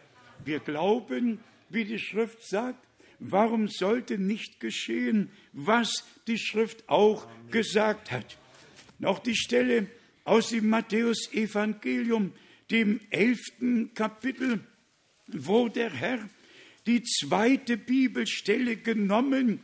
[0.44, 2.84] Wir glauben, wie die Schrift sagt,
[3.20, 8.38] warum sollte nicht geschehen, was die Schrift auch gesagt hat.
[8.98, 9.86] Noch die Stelle
[10.24, 12.34] aus dem Matthäus-Evangelium,
[12.72, 14.62] dem elften Kapitel,
[15.28, 16.28] wo der Herr
[16.88, 19.60] die zweite Bibelstelle genommen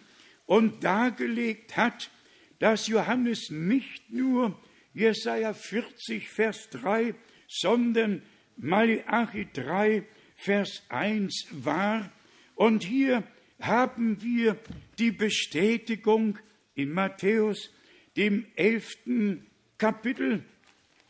[0.45, 2.11] und dargelegt hat,
[2.59, 4.57] dass Johannes nicht nur
[4.93, 7.13] Jesaja 40, Vers 3,
[7.47, 8.21] sondern
[8.57, 10.03] Malachi 3,
[10.35, 12.11] Vers 1 war.
[12.55, 13.23] Und hier
[13.59, 14.57] haben wir
[14.97, 16.39] die Bestätigung
[16.75, 17.71] in Matthäus,
[18.15, 19.45] dem elften
[19.77, 20.43] Kapitel,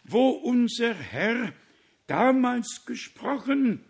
[0.04, 1.54] wo unser Herr
[2.08, 3.84] damals gesprochen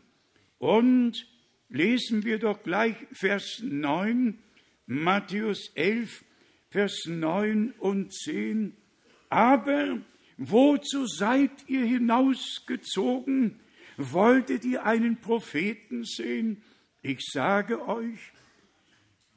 [0.57, 1.25] und
[1.69, 4.37] lesen wir doch gleich Vers 9,
[4.87, 6.24] Matthäus 11,
[6.75, 8.75] Vers 9 und 10.
[9.29, 9.97] Aber
[10.35, 13.61] wozu seid ihr hinausgezogen?
[13.95, 16.63] Wolltet ihr einen Propheten sehen?
[17.01, 18.19] Ich sage euch,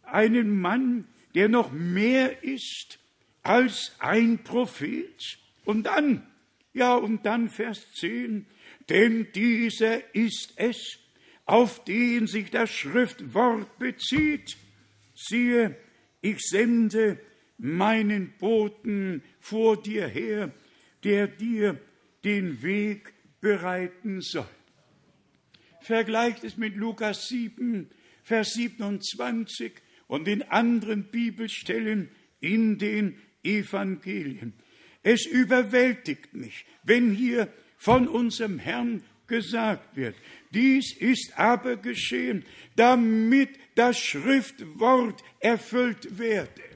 [0.03, 2.99] einen Mann, der noch mehr ist
[3.45, 5.39] als ein Prophet.
[5.65, 6.27] Und dann,
[6.73, 8.47] ja, und dann Vers 10,
[8.89, 10.99] denn dieser ist es,
[11.47, 14.57] auf den sich das Schriftwort bezieht.
[15.15, 15.77] Siehe,
[16.21, 17.21] ich sende
[17.59, 20.53] meinen Boten vor dir her,
[21.05, 21.81] der dir
[22.25, 24.49] den Weg bereiten soll.
[25.81, 27.91] Vergleicht es mit Lukas 7,
[28.23, 29.73] Vers 27
[30.07, 34.53] und den anderen Bibelstellen in den Evangelien.
[35.03, 40.17] es überwältigt mich, wenn hier von unserem Herrn gesagt wird,
[40.53, 42.45] dies ist aber geschehen,
[42.77, 46.68] damit das Schriftwort erfüllt werde.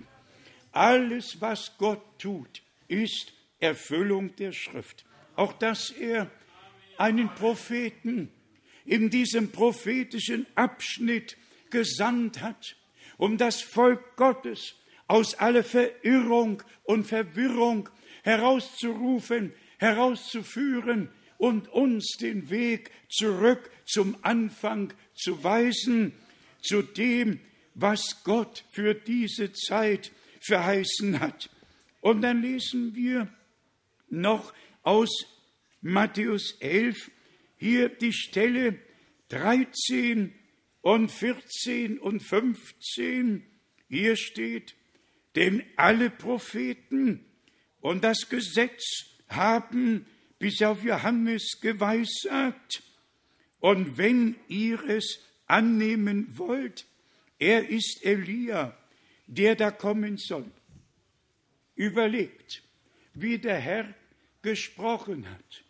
[0.73, 5.05] Alles, was Gott tut, ist Erfüllung der Schrift.
[5.37, 6.31] Auch dass er
[6.99, 8.31] einen Propheten
[8.85, 11.37] in diesem prophetischen Abschnitt
[11.71, 12.77] gesandt hat,
[13.17, 14.75] um das Volk Gottes
[15.07, 17.89] aus aller Verirrung und Verwirrung
[18.23, 26.13] herauszurufen, herauszuführen und uns den Weg zurück zum Anfang zu weisen,
[26.61, 27.41] zu dem,
[27.75, 30.13] was Gott für diese Zeit
[30.45, 31.51] verheißen hat.
[32.01, 33.29] Und dann lesen wir
[34.09, 34.53] noch
[34.83, 35.11] aus
[35.81, 37.11] Matthäus 11
[37.57, 38.79] hier die Stelle
[39.29, 40.35] 13
[40.81, 43.47] und 14 und 15.
[43.89, 44.75] Hier steht,
[45.37, 47.25] denn alle Propheten
[47.81, 48.83] und das Gesetz
[49.29, 50.07] haben
[50.39, 52.83] bis auf Johannes geweissagt.
[53.61, 56.87] Und wenn ihr es annehmen wollt,
[57.39, 58.77] er ist Elia,
[59.35, 60.51] der da kommen soll.
[61.75, 62.63] Überlegt,
[63.15, 63.95] wie der Herr
[64.43, 65.65] gesprochen hat.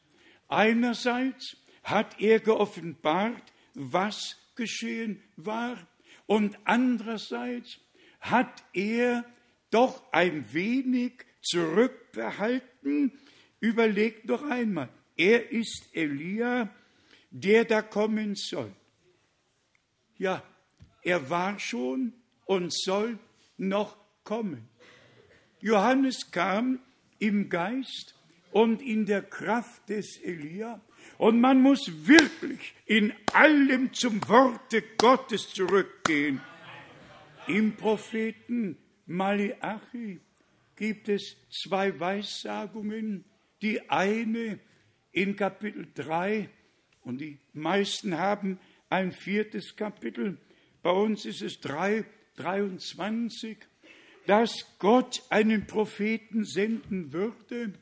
[0.49, 5.79] Einerseits hat er geoffenbart, was geschehen war,
[6.27, 7.79] und andererseits
[8.21, 9.25] hat er
[9.71, 13.13] doch ein wenig zurückbehalten.
[13.61, 16.69] Überlegt noch einmal, er ist Elia,
[17.31, 18.73] der da kommen soll.
[20.17, 20.43] Ja,
[21.03, 22.13] er war schon
[22.45, 23.19] und soll
[23.69, 24.69] noch kommen.
[25.61, 26.81] Johannes kam
[27.19, 28.15] im Geist
[28.51, 30.81] und in der Kraft des Elia.
[31.19, 36.41] Und man muss wirklich in allem zum Worte Gottes zurückgehen.
[37.47, 40.21] Im Propheten Malachi
[40.77, 43.25] gibt es zwei Weissagungen.
[43.63, 44.59] Die eine
[45.13, 46.49] in Kapitel 3
[47.03, 48.59] und die meisten haben
[48.89, 50.39] ein viertes Kapitel.
[50.83, 52.05] Bei uns ist es 3,
[52.37, 53.59] 23,
[54.27, 57.73] dass Gott einen Propheten senden würde,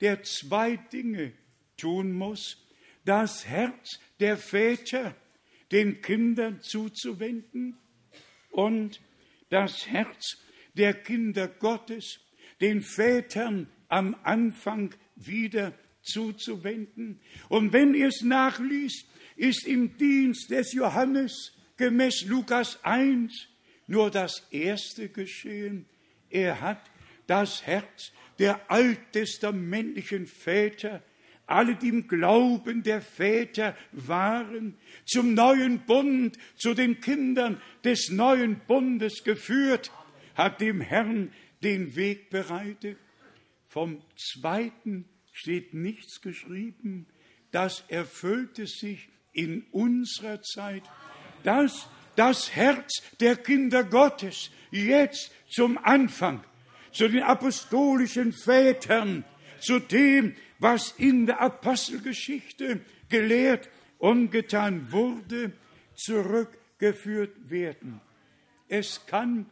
[0.00, 1.32] der zwei Dinge
[1.76, 2.66] tun muss.
[3.04, 5.14] Das Herz der Väter
[5.72, 7.76] den Kindern zuzuwenden
[8.50, 9.00] und
[9.50, 10.38] das Herz
[10.74, 12.20] der Kinder Gottes
[12.60, 17.20] den Vätern am Anfang wieder zuzuwenden.
[17.48, 19.06] Und wenn ihr es nachliest,
[19.36, 23.48] ist im Dienst des Johannes gemäß Lukas 1
[23.90, 25.84] nur das erste geschehen.
[26.30, 26.80] Er hat
[27.26, 31.02] das Herz der alttestamentlichen Väter,
[31.46, 38.60] alle, die im Glauben der Väter waren, zum neuen Bund, zu den Kindern des neuen
[38.60, 39.90] Bundes geführt,
[40.36, 41.32] hat dem Herrn
[41.64, 42.96] den Weg bereitet.
[43.66, 47.08] Vom zweiten steht nichts geschrieben.
[47.50, 50.84] Das erfüllte sich in unserer Zeit.
[51.42, 51.88] Das,
[52.20, 56.44] das Herz der Kinder Gottes jetzt zum Anfang,
[56.92, 59.24] zu den apostolischen Vätern,
[59.58, 65.52] zu dem, was in der Apostelgeschichte gelehrt und getan wurde,
[65.94, 68.02] zurückgeführt werden.
[68.68, 69.46] Es kann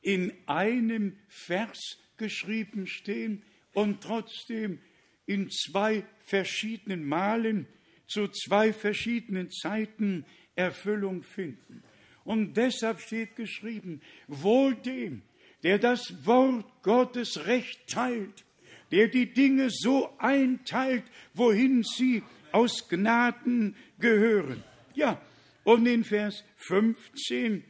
[0.00, 3.42] in einem Vers geschrieben stehen
[3.74, 4.78] und trotzdem
[5.26, 7.66] in zwei verschiedenen Malen
[8.06, 10.24] zu zwei verschiedenen Zeiten
[10.56, 11.83] Erfüllung finden.
[12.24, 15.22] Und deshalb steht geschrieben, wohl dem,
[15.62, 18.44] der das Wort Gottes recht teilt,
[18.90, 21.04] der die Dinge so einteilt,
[21.34, 22.22] wohin sie
[22.52, 24.62] aus Gnaden gehören.
[24.94, 25.20] Ja,
[25.64, 27.64] und in Vers 15,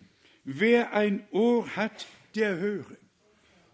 [0.44, 2.96] wer ein Ohr hat, der höre.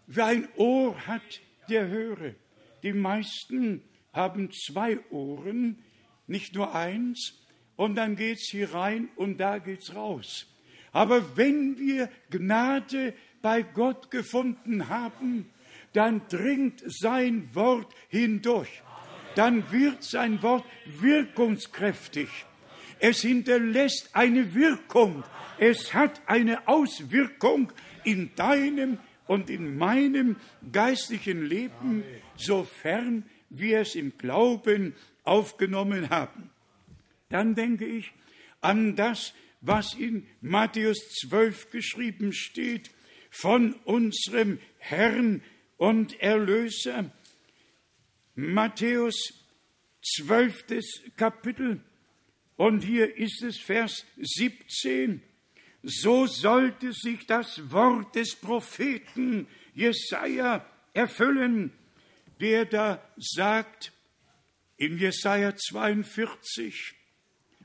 [0.07, 2.35] Wer ein Ohr hat, der höre.
[2.83, 5.83] Die meisten haben zwei Ohren,
[6.27, 7.37] nicht nur eins,
[7.75, 10.47] und dann geht's hier rein und da geht's raus.
[10.91, 15.49] Aber wenn wir Gnade bei Gott gefunden haben,
[15.93, 18.81] dann dringt sein Wort hindurch.
[19.35, 22.29] Dann wird sein Wort wirkungskräftig.
[22.99, 25.23] Es hinterlässt eine Wirkung.
[25.57, 27.71] Es hat eine Auswirkung
[28.03, 30.35] in deinem und in meinem
[30.71, 32.03] geistlichen Leben,
[32.35, 36.49] sofern wir es im Glauben aufgenommen haben.
[37.29, 38.11] Dann denke ich
[38.59, 42.91] an das, was in Matthäus 12 geschrieben steht,
[43.29, 45.41] von unserem Herrn
[45.77, 47.11] und Erlöser.
[48.35, 49.33] Matthäus
[50.17, 50.65] 12.
[51.15, 51.81] Kapitel
[52.57, 55.21] und hier ist es Vers 17
[55.83, 61.71] so sollte sich das Wort des Propheten Jesaja erfüllen,
[62.39, 63.91] der da sagt
[64.77, 66.93] in Jesaja 42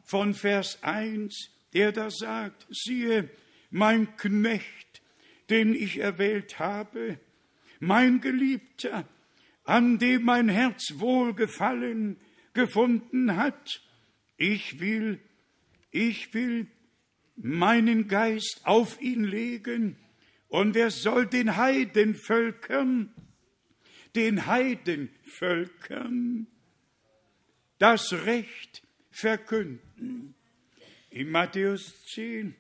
[0.05, 3.31] von Vers 1, der da sagt, siehe,
[3.71, 5.03] mein Knecht,
[5.51, 7.19] den ich erwählt habe,
[7.81, 9.09] mein Geliebter,
[9.65, 12.19] an dem mein Herz wohlgefallen
[12.55, 13.83] gefunden hat.
[14.37, 15.21] Ich will,
[15.91, 16.69] ich will
[17.37, 19.97] meinen Geist auf ihn legen
[20.49, 23.13] und er soll den Heidenvölkern,
[24.15, 26.47] den Heidenvölkern
[27.79, 30.36] das Recht verkünden.
[31.17, 32.55] In Matthäus 10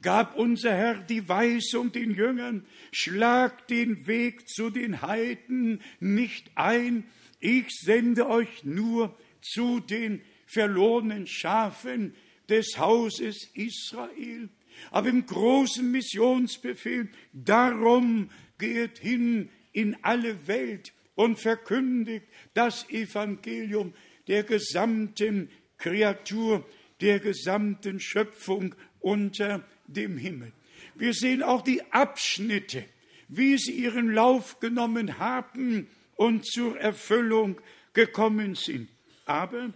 [0.00, 7.02] gab unser Herr die Weisung den Jüngern, schlag den Weg zu den Heiden nicht ein,
[7.40, 12.14] ich sende euch nur zu den verlorenen Schafen
[12.48, 14.50] des Hauses Israel.
[14.92, 23.94] Aber im großen Missionsbefehl, darum geht hin in alle Welt und verkündigt das Evangelium
[24.28, 26.64] der gesamten Kreatur,
[27.00, 30.52] der gesamten Schöpfung unter dem Himmel.
[30.94, 32.84] Wir sehen auch die Abschnitte,
[33.28, 37.60] wie sie ihren Lauf genommen haben und zur Erfüllung
[37.92, 38.88] gekommen sind.
[39.26, 39.72] Aber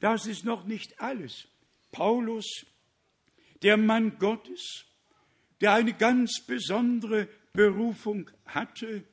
[0.00, 1.46] das ist noch nicht alles.
[1.92, 2.66] Paulus,
[3.62, 4.84] der Mann Gottes,
[5.60, 9.04] der eine ganz besondere Berufung hatte,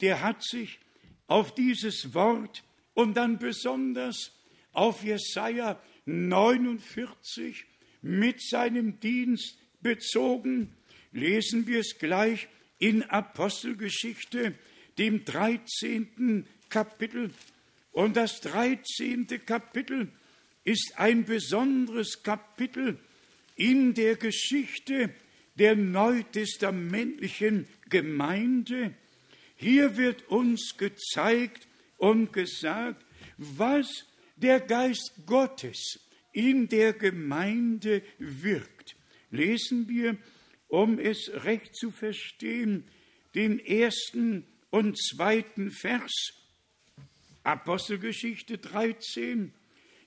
[0.00, 0.78] der hat sich
[1.26, 2.64] auf dieses Wort
[2.94, 4.32] und dann besonders
[4.72, 7.66] auf Jesaja 49
[8.02, 10.74] mit seinem Dienst bezogen.
[11.12, 12.48] Lesen wir es gleich
[12.78, 14.54] in Apostelgeschichte,
[14.96, 16.46] dem 13.
[16.70, 17.30] Kapitel.
[17.92, 19.26] Und das 13.
[19.44, 20.08] Kapitel
[20.64, 22.98] ist ein besonderes Kapitel
[23.54, 25.10] in der Geschichte
[25.56, 28.94] der neutestamentlichen Gemeinde.
[29.56, 33.04] Hier wird uns gezeigt und gesagt,
[33.36, 34.06] was
[34.40, 36.00] der Geist Gottes
[36.32, 38.96] in der Gemeinde wirkt.
[39.30, 40.16] Lesen wir,
[40.68, 42.84] um es recht zu verstehen,
[43.34, 46.12] den ersten und zweiten Vers,
[47.42, 49.52] Apostelgeschichte 13.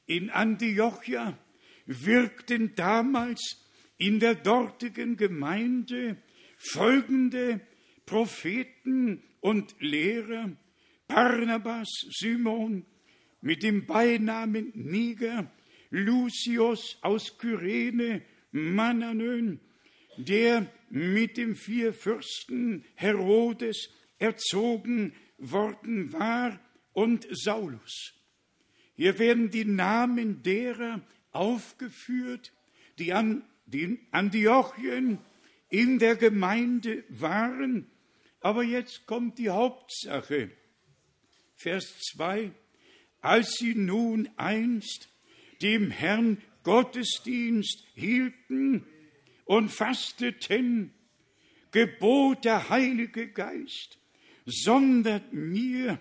[0.06, 1.38] In Antiochia
[1.86, 3.58] wirkten damals
[3.98, 6.18] in der dortigen Gemeinde
[6.58, 7.62] folgende
[8.06, 10.52] Propheten und Lehrer,
[11.08, 12.86] Barnabas, Simon
[13.42, 15.52] mit dem Beinamen Niger,
[15.90, 18.22] Lucius aus Kyrene,
[18.52, 19.60] Mananön,
[20.18, 23.90] der mit dem vier Fürsten Herodes
[24.20, 26.60] erzogen worden war,
[26.94, 28.14] und Saulus.
[28.96, 32.52] Hier werden die Namen derer aufgeführt,
[33.00, 35.20] die an den Antiochien
[35.70, 37.90] in der Gemeinde waren.
[38.42, 40.52] Aber jetzt kommt die Hauptsache.
[41.56, 42.52] Vers 2.
[43.22, 45.10] Als sie nun einst
[45.62, 48.86] dem Herrn Gottesdienst hielten
[49.46, 50.94] und fasteten,
[51.72, 53.98] gebot der Heilige Geist,
[54.46, 56.00] sondert mir,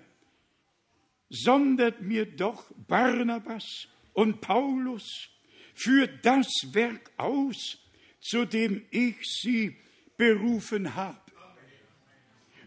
[1.28, 5.28] sondert mir doch Barnabas und Paulus
[5.74, 7.78] für das Werk aus,
[8.20, 9.76] zu dem ich sie
[10.16, 11.18] berufen habe.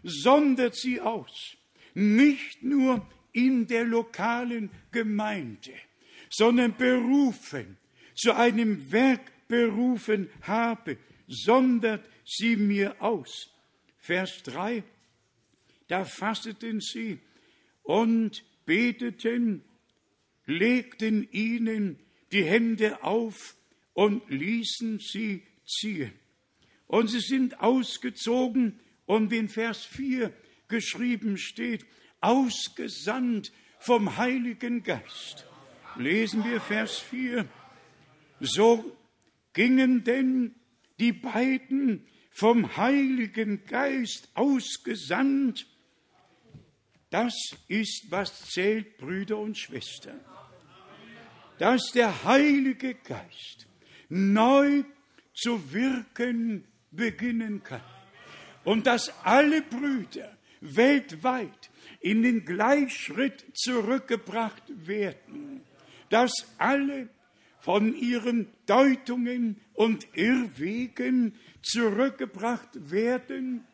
[0.02, 1.56] Sondert sie aus,
[1.94, 5.72] nicht nur in der lokalen Gemeinde,
[6.30, 7.76] sondern berufen,
[8.14, 13.50] zu einem Werk berufen habe, sondert sie mir aus.
[13.98, 14.82] Vers 3,
[15.88, 17.18] da fasteten sie
[17.82, 19.62] und beteten,
[20.46, 21.98] legten ihnen
[22.32, 23.56] die Hände auf
[23.92, 26.12] und ließen sie ziehen.
[26.86, 30.32] Und sie sind ausgezogen und in Vers 4
[30.68, 31.84] geschrieben steht,
[32.24, 35.46] ausgesandt vom Heiligen Geist.
[35.96, 37.46] Lesen wir Vers 4.
[38.40, 38.96] So
[39.52, 40.54] gingen denn
[40.98, 45.66] die beiden vom Heiligen Geist ausgesandt.
[47.10, 47.34] Das
[47.68, 50.18] ist, was zählt, Brüder und Schwestern.
[51.58, 53.66] Dass der Heilige Geist
[54.08, 54.82] neu
[55.34, 57.82] zu wirken beginnen kann.
[58.64, 60.34] Und dass alle Brüder
[60.64, 65.60] weltweit in den Gleichschritt zurückgebracht werden,
[66.10, 67.08] dass alle
[67.60, 73.66] von ihren Deutungen und Irrwegen zurückgebracht werden,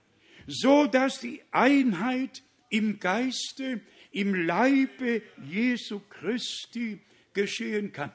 [0.46, 3.80] so dass die Einheit im Geiste,
[4.12, 7.00] im Leibe Jesu Christi
[7.32, 8.12] geschehen kann.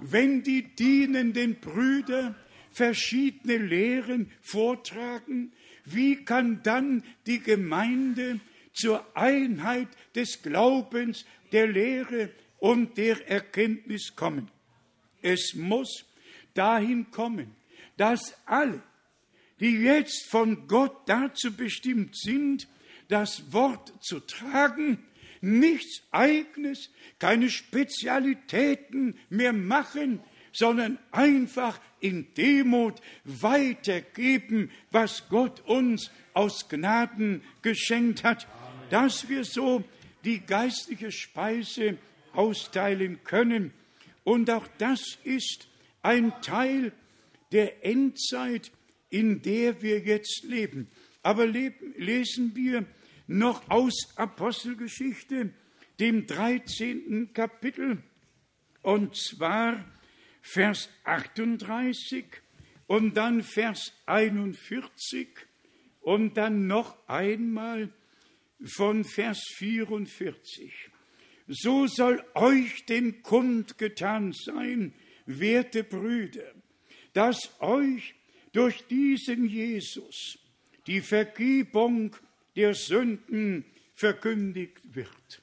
[0.00, 2.36] Wenn die dienenden Brüder
[2.70, 5.52] verschiedene Lehren vortragen,
[5.94, 8.40] wie kann dann die Gemeinde
[8.72, 14.50] zur Einheit des Glaubens, der Lehre und der Erkenntnis kommen.
[15.22, 16.04] Es muss
[16.54, 17.54] dahin kommen,
[17.96, 18.82] dass alle,
[19.60, 22.68] die jetzt von Gott dazu bestimmt sind,
[23.08, 25.04] das Wort zu tragen,
[25.40, 30.20] nichts Eigenes, keine Spezialitäten mehr machen,
[30.52, 38.46] sondern einfach in Demut weitergeben, was Gott uns aus Gnaden geschenkt hat,
[38.90, 39.84] dass wir so
[40.24, 41.98] die geistliche Speise
[42.32, 43.72] austeilen können.
[44.24, 45.68] Und auch das ist
[46.02, 46.92] ein Teil
[47.52, 48.70] der Endzeit,
[49.10, 50.88] in der wir jetzt leben.
[51.22, 52.84] Aber leben, lesen wir
[53.26, 55.50] noch aus Apostelgeschichte,
[55.98, 57.32] dem 13.
[57.32, 57.98] Kapitel,
[58.82, 59.84] und zwar
[60.42, 62.24] Vers 38
[62.86, 65.28] und dann Vers 41
[66.00, 67.90] und dann noch einmal
[68.64, 70.72] von Vers 44.
[71.46, 74.94] So soll euch den Kund getan sein,
[75.26, 76.52] werte Brüder,
[77.12, 78.14] dass euch
[78.52, 80.38] durch diesen Jesus
[80.86, 82.16] die Vergebung
[82.56, 83.64] der Sünden
[83.94, 85.42] verkündigt wird.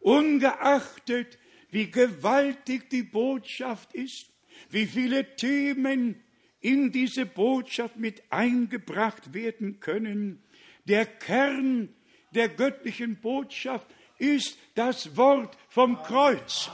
[0.00, 1.38] Ungeachtet,
[1.70, 4.26] wie gewaltig die Botschaft ist,
[4.70, 6.22] wie viele Themen
[6.60, 10.42] in diese Botschaft mit eingebracht werden können.
[10.84, 11.94] Der Kern
[12.32, 13.86] der göttlichen Botschaft
[14.18, 16.70] ist das Wort vom Kreuz.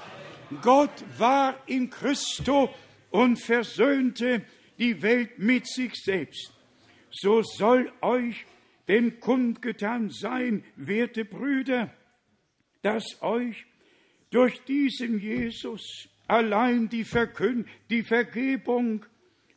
[0.61, 2.72] Gott war in Christo
[3.11, 4.45] und versöhnte
[4.78, 6.53] die Welt mit sich selbst.
[7.11, 8.47] So soll euch
[8.88, 11.95] denn kundgetan sein, werte Brüder,
[12.82, 13.64] dass euch
[14.33, 19.05] durch diesen Jesus allein die, Verkün die Vergebung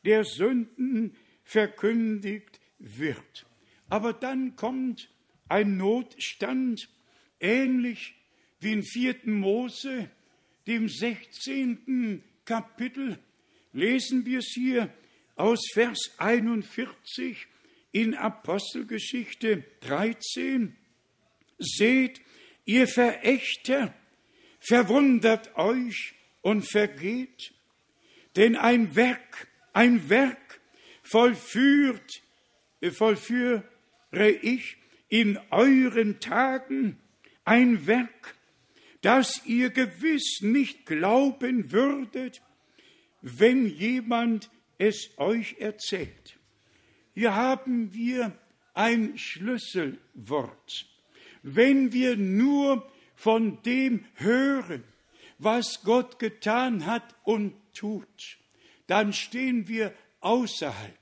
[0.03, 3.45] der Sünden verkündigt wird.
[3.87, 5.09] Aber dann kommt
[5.47, 6.89] ein Notstand,
[7.39, 8.15] ähnlich
[8.59, 9.15] wie in 4.
[9.25, 10.09] Mose,
[10.67, 12.23] dem 16.
[12.43, 13.17] Kapitel,
[13.71, 14.93] lesen wir es hier
[15.35, 17.47] aus Vers 41
[17.91, 20.75] in Apostelgeschichte 13.
[21.57, 22.21] Seht,
[22.65, 23.93] ihr Verächter,
[24.67, 27.53] verwundert euch und vergeht,
[28.35, 30.59] denn ein Werk, ein Werk
[31.03, 32.21] vollführt,
[32.81, 33.63] äh, vollführe
[34.41, 34.77] ich
[35.09, 36.97] in euren Tagen,
[37.43, 38.35] ein Werk,
[39.01, 42.41] das ihr gewiss nicht glauben würdet,
[43.21, 46.37] wenn jemand es euch erzählt.
[47.13, 48.37] Hier haben wir
[48.73, 50.87] ein Schlüsselwort.
[51.43, 54.83] Wenn wir nur von dem hören,
[55.37, 58.37] was Gott getan hat und tut,
[58.87, 60.93] dann stehen wir außerhalb.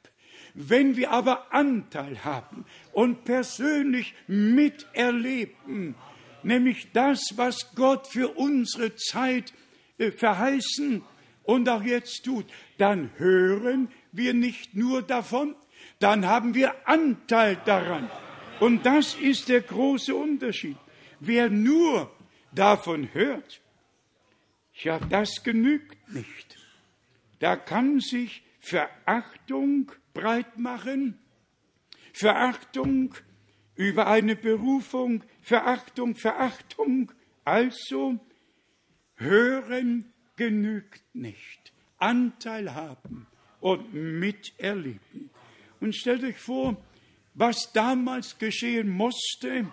[0.55, 5.95] Wenn wir aber Anteil haben und persönlich miterleben,
[6.43, 9.53] nämlich das, was Gott für unsere Zeit
[9.97, 11.01] äh, verheißen
[11.43, 12.45] und auch jetzt tut,
[12.77, 15.55] dann hören wir nicht nur davon,
[15.99, 18.09] dann haben wir Anteil daran.
[18.59, 20.77] Und das ist der große Unterschied.
[21.25, 22.11] Wer nur
[22.51, 23.61] davon hört,
[24.73, 26.57] ja, das genügt nicht.
[27.39, 31.17] Da kann sich Verachtung breit machen,
[32.11, 33.15] Verachtung
[33.75, 37.09] über eine Berufung, Verachtung, Verachtung.
[37.45, 38.19] Also
[39.15, 41.71] hören genügt nicht.
[41.99, 43.27] Anteil haben
[43.61, 45.29] und miterleben.
[45.79, 46.75] Und stellt euch vor,
[47.33, 49.71] was damals geschehen musste,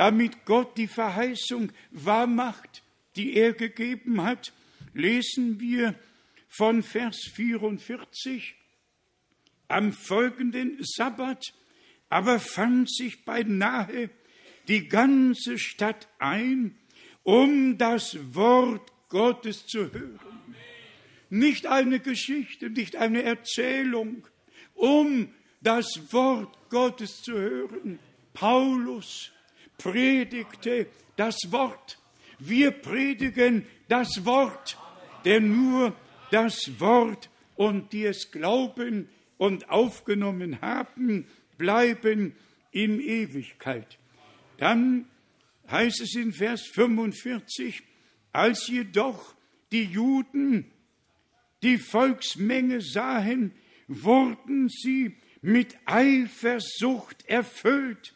[0.00, 2.82] damit Gott die Verheißung wahrmacht,
[3.16, 4.54] die er gegeben hat,
[4.94, 5.94] lesen wir
[6.48, 8.54] von Vers 44.
[9.68, 11.52] Am folgenden Sabbat
[12.08, 14.08] aber fand sich beinahe
[14.68, 16.78] die ganze Stadt ein,
[17.22, 20.18] um das Wort Gottes zu hören.
[21.28, 24.26] Nicht eine Geschichte, nicht eine Erzählung,
[24.72, 25.28] um
[25.60, 27.98] das Wort Gottes zu hören.
[28.32, 29.30] Paulus
[29.82, 31.98] predigte das Wort.
[32.38, 34.78] Wir predigen das Wort,
[35.24, 35.94] denn nur
[36.30, 41.26] das Wort und die es glauben und aufgenommen haben,
[41.58, 42.34] bleiben
[42.70, 43.98] in Ewigkeit.
[44.58, 45.06] Dann
[45.70, 47.82] heißt es in Vers 45,
[48.32, 49.34] als jedoch
[49.72, 50.70] die Juden
[51.62, 53.52] die Volksmenge sahen,
[53.88, 58.14] wurden sie mit Eifersucht erfüllt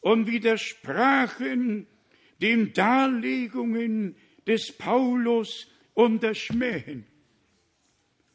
[0.00, 1.86] und widersprachen
[2.40, 7.06] den Darlegungen des Paulus und der Schmähen.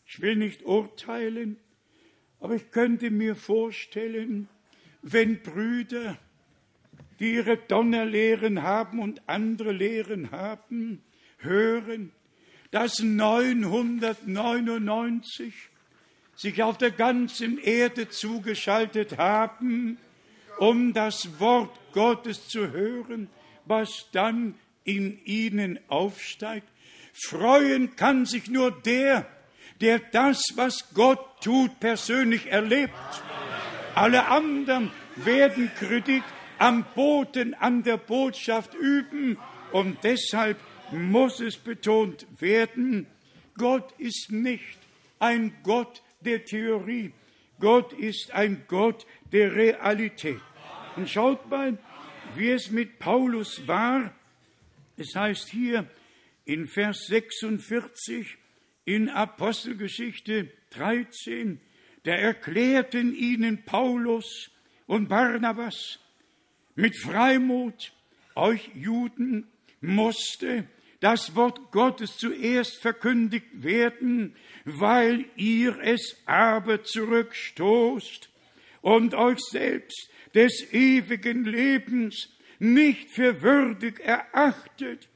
[0.05, 1.57] Ich will nicht urteilen,
[2.39, 4.47] aber ich könnte mir vorstellen,
[5.01, 6.19] wenn Brüder
[7.19, 11.01] die ihre Donnerlehren haben und andere Lehren haben,
[11.37, 12.11] hören,
[12.71, 15.53] dass 999
[16.35, 19.97] sich auf der ganzen Erde zugeschaltet haben,
[20.59, 23.29] um das Wort Gottes zu hören,
[23.65, 26.67] was dann in ihnen aufsteigt.
[27.13, 29.25] Freuen kann sich nur der,
[29.81, 32.93] der das, was Gott tut, persönlich erlebt.
[33.95, 36.23] Alle anderen werden Kritik
[36.57, 39.37] am Boten, an der Botschaft üben
[39.71, 40.57] und deshalb
[40.91, 43.07] muss es betont werden,
[43.57, 44.77] Gott ist nicht
[45.19, 47.13] ein Gott der Theorie.
[47.59, 50.41] Gott ist ein Gott der Realität.
[50.95, 51.77] Und schaut mal,
[52.35, 54.13] wie es mit Paulus war.
[54.97, 55.89] Es heißt hier
[56.45, 58.37] in Vers 46
[58.85, 61.59] in Apostelgeschichte 13,
[62.03, 64.51] da erklärten ihnen Paulus
[64.85, 65.99] und Barnabas
[66.75, 67.93] mit Freimut,
[68.35, 69.47] euch Juden
[69.81, 70.67] musste
[70.99, 78.29] das Wort Gottes zuerst verkündigt werden, weil ihr es aber zurückstoßt
[78.85, 82.29] und euch selbst des ewigen Lebens
[82.59, 85.09] nicht für würdig erachtet,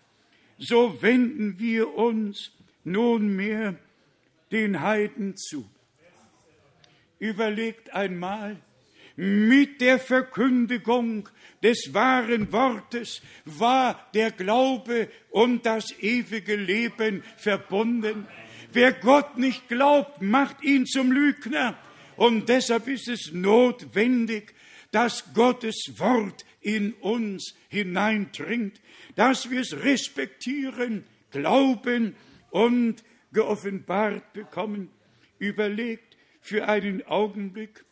[0.58, 2.52] so wenden wir uns
[2.84, 3.76] nunmehr
[4.52, 5.70] den Heiden zu.
[7.20, 8.58] Überlegt einmal,
[9.16, 11.30] mit der Verkündigung
[11.62, 18.26] des wahren Wortes war der Glaube und das ewige Leben verbunden.
[18.74, 21.78] Wer Gott nicht glaubt, macht ihn zum Lügner.
[22.20, 24.54] Und deshalb ist es notwendig,
[24.92, 28.82] dass Gottes Wort in uns hineindringt,
[29.16, 32.18] dass wir es respektieren, glauben
[32.52, 34.90] und geoffenbart bekommen.
[35.38, 37.86] Überlegt für einen Augenblick,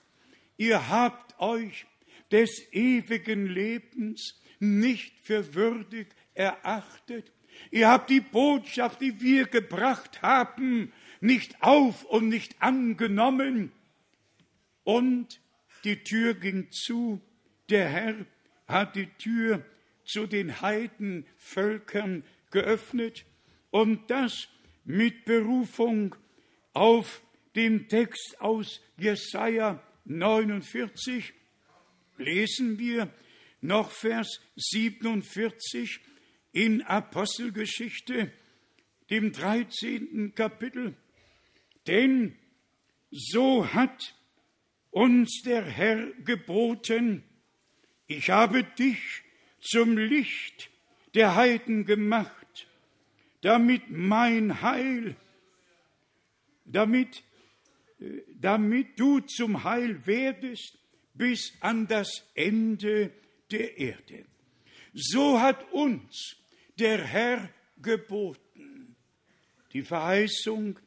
[0.57, 1.85] ihr habt euch
[2.29, 7.31] des ewigen Lebens nicht für würdig erachtet.
[7.71, 13.71] Ihr habt die Botschaft, die wir gebracht haben, nicht auf und nicht angenommen.
[14.87, 15.41] Und
[15.83, 17.19] die Tür ging zu.
[17.67, 18.25] Der Herr
[18.69, 19.65] hat die Tür
[20.05, 23.25] zu den Heidenvölkern geöffnet
[23.69, 24.47] und das
[24.85, 26.15] mit Berufung
[26.71, 27.21] auf
[27.57, 31.33] den Text aus Jesaja 49
[32.15, 33.13] lesen wir
[33.59, 35.99] noch Vers 47
[36.53, 38.31] in Apostelgeschichte,
[39.09, 40.33] dem 13.
[40.33, 40.95] Kapitel.
[41.87, 42.37] Denn
[43.11, 44.13] so hat
[44.97, 47.23] uns der Herr geboten,
[48.07, 48.97] ich habe dich
[49.61, 50.69] zum Licht
[51.13, 52.67] der Heiden gemacht,
[53.41, 55.15] damit mein Heil,
[56.65, 57.23] damit
[58.39, 60.77] damit du zum Heil werdest
[61.13, 63.11] bis an das Ende
[63.51, 64.25] der Erde.
[64.93, 66.35] So hat uns
[66.77, 67.49] der Herr
[67.81, 68.95] geboten.
[69.73, 70.79] Die Verheißung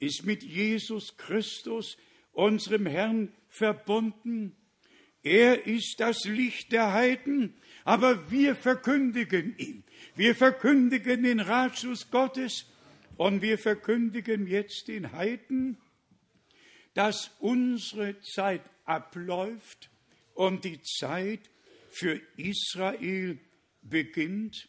[0.00, 1.96] ist mit Jesus Christus,
[2.32, 4.56] unserem Herrn, verbunden.
[5.22, 9.84] Er ist das Licht der Heiden, aber wir verkündigen ihn.
[10.14, 12.66] Wir verkündigen den Ratschluss Gottes
[13.16, 15.76] und wir verkündigen jetzt den Heiden,
[16.94, 19.90] dass unsere Zeit abläuft
[20.34, 21.50] und die Zeit
[21.90, 23.38] für Israel
[23.82, 24.68] beginnt,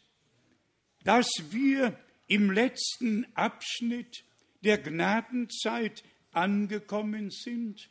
[1.04, 4.24] dass wir im letzten Abschnitt
[4.62, 6.02] der Gnadenzeit
[6.32, 7.88] angekommen sind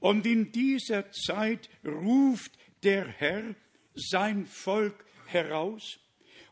[0.00, 3.54] und in dieser Zeit ruft der Herr
[3.94, 5.98] sein Volk heraus.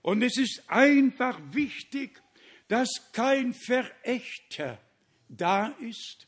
[0.03, 2.23] Und es ist einfach wichtig,
[2.69, 4.79] dass kein Verächter
[5.29, 6.27] da ist,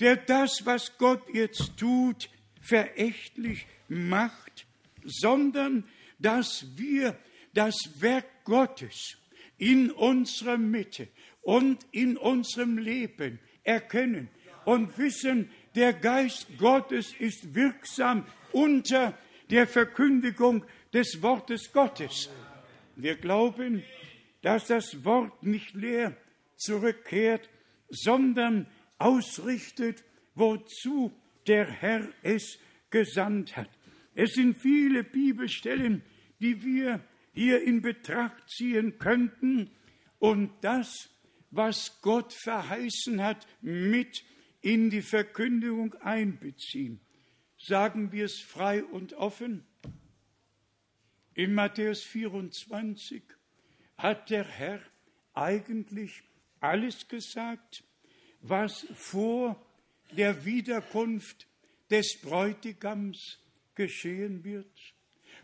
[0.00, 2.28] der das, was Gott jetzt tut,
[2.60, 4.66] verächtlich macht,
[5.04, 5.84] sondern
[6.18, 7.18] dass wir
[7.54, 9.16] das Werk Gottes
[9.58, 11.08] in unserer Mitte
[11.42, 14.28] und in unserem Leben erkennen
[14.64, 19.16] und wissen, der Geist Gottes ist wirksam unter
[19.50, 22.30] der Verkündigung des Wortes Gottes.
[22.96, 23.82] Wir glauben,
[24.42, 26.16] dass das Wort nicht leer
[26.56, 27.48] zurückkehrt,
[27.88, 28.66] sondern
[28.98, 30.04] ausrichtet,
[30.34, 31.12] wozu
[31.46, 32.58] der Herr es
[32.90, 33.68] gesandt hat.
[34.14, 36.02] Es sind viele Bibelstellen,
[36.40, 37.00] die wir
[37.32, 39.70] hier in Betracht ziehen könnten
[40.18, 41.08] und das,
[41.50, 44.22] was Gott verheißen hat, mit
[44.62, 47.00] in die Verkündigung einbeziehen.
[47.58, 49.64] Sagen wir es frei und offen.
[51.34, 53.22] In Matthäus 24
[53.98, 54.80] hat der Herr
[55.34, 56.22] eigentlich
[56.60, 57.84] alles gesagt,
[58.40, 59.64] was vor
[60.16, 61.46] der Wiederkunft
[61.90, 63.38] des Bräutigams
[63.74, 64.94] geschehen wird.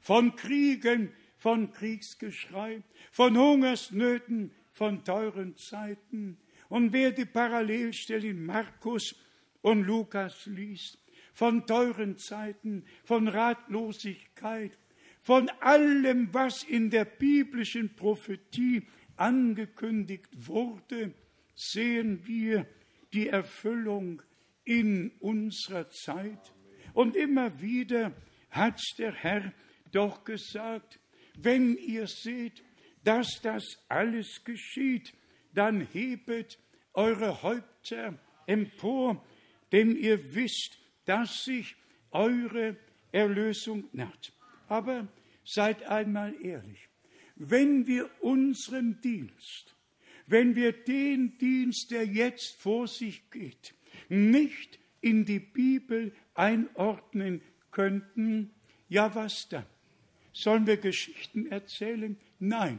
[0.00, 6.38] von Kriegen, von Kriegsgeschrei, von Hungersnöten, von teuren Zeiten.
[6.68, 9.14] Und wer die Parallelstelle in Markus
[9.62, 10.98] und Lukas liest,
[11.32, 14.76] von teuren Zeiten, von Ratlosigkeit,
[15.22, 18.82] von allem, was in der biblischen Prophetie
[19.16, 21.12] angekündigt wurde,
[21.54, 22.66] sehen wir
[23.12, 24.22] die Erfüllung
[24.64, 26.52] in unserer Zeit.
[26.92, 28.12] Und immer wieder
[28.50, 29.52] hat der Herr
[29.92, 30.98] doch gesagt,
[31.38, 32.62] wenn ihr seht,
[33.04, 35.14] dass das alles geschieht,
[35.54, 36.58] dann hebet
[36.92, 39.24] eure Häupter empor,
[39.72, 41.76] denn ihr wisst, dass sich
[42.10, 42.76] eure
[43.12, 44.32] Erlösung naht.
[44.68, 45.08] Aber
[45.44, 46.88] seid einmal ehrlich,
[47.36, 49.74] wenn wir unseren Dienst,
[50.26, 53.74] wenn wir den Dienst, der jetzt vor sich geht,
[54.08, 57.40] nicht in die Bibel einordnen
[57.70, 58.50] könnten,
[58.88, 59.64] ja was dann?
[60.32, 62.16] Sollen wir Geschichten erzählen?
[62.38, 62.78] Nein.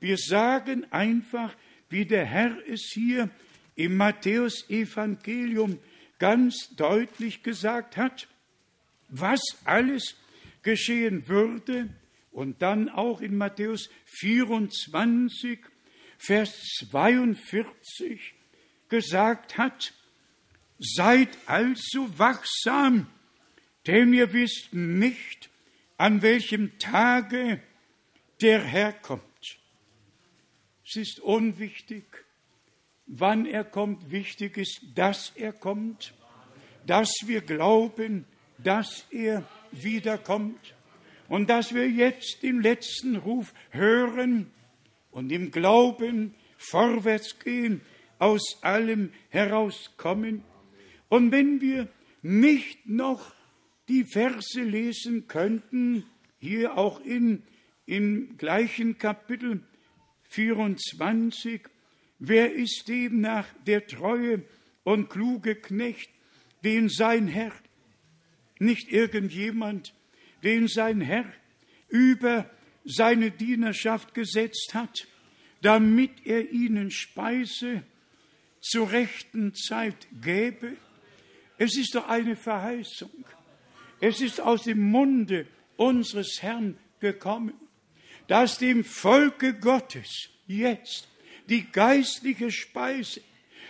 [0.00, 1.56] Wir sagen einfach,
[1.94, 3.30] wie der Herr es hier
[3.76, 5.78] im Matthäus-Evangelium
[6.18, 8.26] ganz deutlich gesagt hat,
[9.08, 10.16] was alles
[10.64, 11.88] geschehen würde
[12.32, 15.60] und dann auch in Matthäus 24,
[16.18, 18.34] Vers 42
[18.88, 19.94] gesagt hat,
[20.80, 23.06] seid also wachsam,
[23.86, 25.48] denn ihr wisst nicht,
[25.96, 27.62] an welchem Tage
[28.40, 29.22] der Herr kommt.
[30.94, 32.04] Es ist unwichtig,
[33.06, 34.12] wann er kommt.
[34.12, 36.14] Wichtig ist, dass er kommt,
[36.86, 38.26] dass wir glauben,
[38.58, 40.76] dass er wiederkommt
[41.28, 44.52] und dass wir jetzt den letzten Ruf hören
[45.10, 47.80] und im Glauben vorwärts gehen,
[48.20, 50.44] aus allem herauskommen.
[51.08, 51.88] Und wenn wir
[52.22, 53.34] nicht noch
[53.88, 56.04] die Verse lesen könnten,
[56.38, 57.42] hier auch in,
[57.84, 59.64] im gleichen Kapitel
[60.34, 61.62] 24,
[62.18, 64.42] wer ist demnach der treue
[64.82, 66.10] und kluge Knecht,
[66.64, 67.52] den sein Herr,
[68.58, 69.94] nicht irgendjemand,
[70.42, 71.32] den sein Herr
[71.88, 72.50] über
[72.84, 75.06] seine Dienerschaft gesetzt hat,
[75.62, 77.84] damit er ihnen Speise
[78.60, 80.76] zur rechten Zeit gäbe?
[81.58, 83.24] Es ist doch eine Verheißung.
[84.00, 87.54] Es ist aus dem Munde unseres Herrn gekommen,
[88.28, 91.08] dass dem Volke Gottes jetzt
[91.48, 93.20] die geistliche Speise,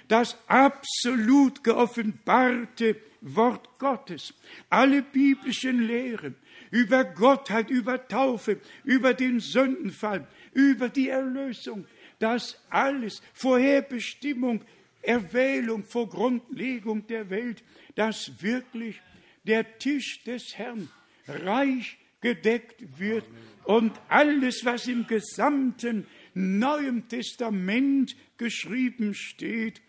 [0.09, 4.35] das absolut geoffenbarte Wort Gottes,
[4.69, 6.37] alle biblischen Lehren
[6.71, 11.87] über Gottheit, über Taufe, über den Sündenfall, über die Erlösung,
[12.19, 14.63] das alles, Vorherbestimmung,
[15.03, 17.63] Erwählung vor Grundlegung der Welt,
[17.95, 19.01] das wirklich
[19.45, 20.91] der Tisch des Herrn
[21.27, 23.25] reich gedeckt wird
[23.65, 29.83] und alles, was im gesamten Neuen Testament geschrieben steht,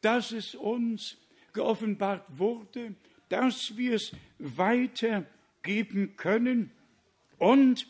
[0.00, 1.18] dass es uns
[1.52, 2.94] geoffenbart wurde,
[3.28, 6.70] dass wir es weitergeben können.
[7.36, 7.86] Und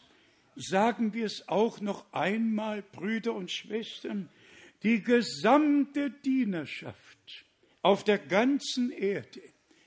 [0.56, 4.28] sagen wir es auch noch einmal, Brüder und Schwestern,
[4.82, 7.44] die gesamte Dienerschaft
[7.82, 9.40] auf der ganzen Erde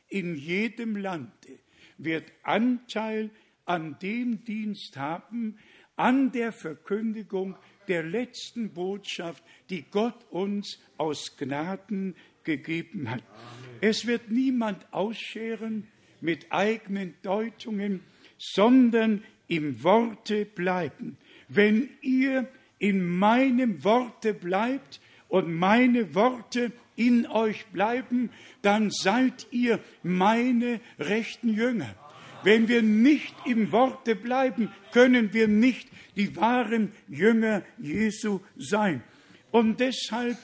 [0.08, 1.60] in jedem Lande
[1.98, 3.30] wird Anteil
[3.66, 5.58] an dem Dienst haben,
[5.96, 7.56] an der Verkündigung
[7.88, 13.24] der letzten Botschaft, die Gott uns aus Gnaden gegeben hat.
[13.82, 15.88] Es wird niemand ausscheren
[16.22, 18.02] mit eigenen Deutungen,
[18.38, 21.18] sondern im Worte bleiben.
[21.48, 22.48] Wenn ihr
[22.80, 25.00] in meinem Worte bleibt
[25.30, 28.30] und meine Worte in euch bleiben,
[28.62, 31.96] dann seid ihr meine rechten Jünger.
[32.46, 39.02] Wenn wir nicht im Worte bleiben, können wir nicht die wahren Jünger Jesu sein.
[39.50, 40.38] Und deshalb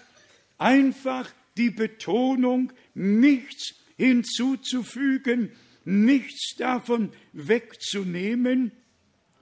[0.57, 5.51] einfach die Betonung, nichts hinzuzufügen,
[5.85, 8.71] nichts davon wegzunehmen,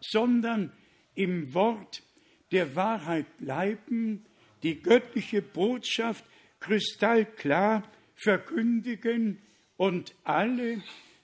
[0.02, 0.74] sondern
[1.16, 2.04] im Wort
[2.52, 4.26] der Wahrheit bleiben,
[4.64, 6.26] die göttliche Botschaft
[6.60, 9.38] kristallklar verkündigen
[9.78, 10.84] und alle,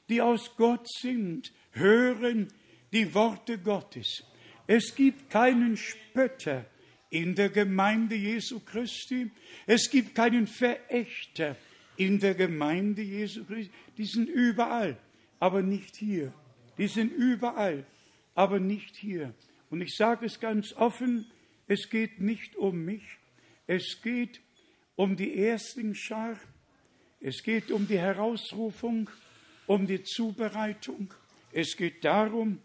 [0.09, 2.47] die aus Gott sind, hören
[2.91, 4.23] die Worte Gottes.
[4.67, 6.65] Es gibt keinen Spötter
[7.09, 9.31] in der Gemeinde Jesu Christi.
[9.65, 11.55] Es gibt keinen Verächter
[11.97, 13.71] in der Gemeinde Jesu Christi.
[13.97, 14.97] Die sind überall,
[15.39, 16.33] aber nicht hier.
[16.77, 17.85] Die sind überall,
[18.33, 19.33] aber nicht hier.
[19.69, 21.25] Und ich sage es ganz offen,
[21.67, 23.03] es geht nicht um mich,
[23.67, 24.41] es geht
[24.95, 26.39] um die Erstlingsschar,
[27.19, 29.09] es geht um die Herausrufung,
[29.67, 31.13] um die Zubereitung.
[31.51, 32.59] Es geht darum,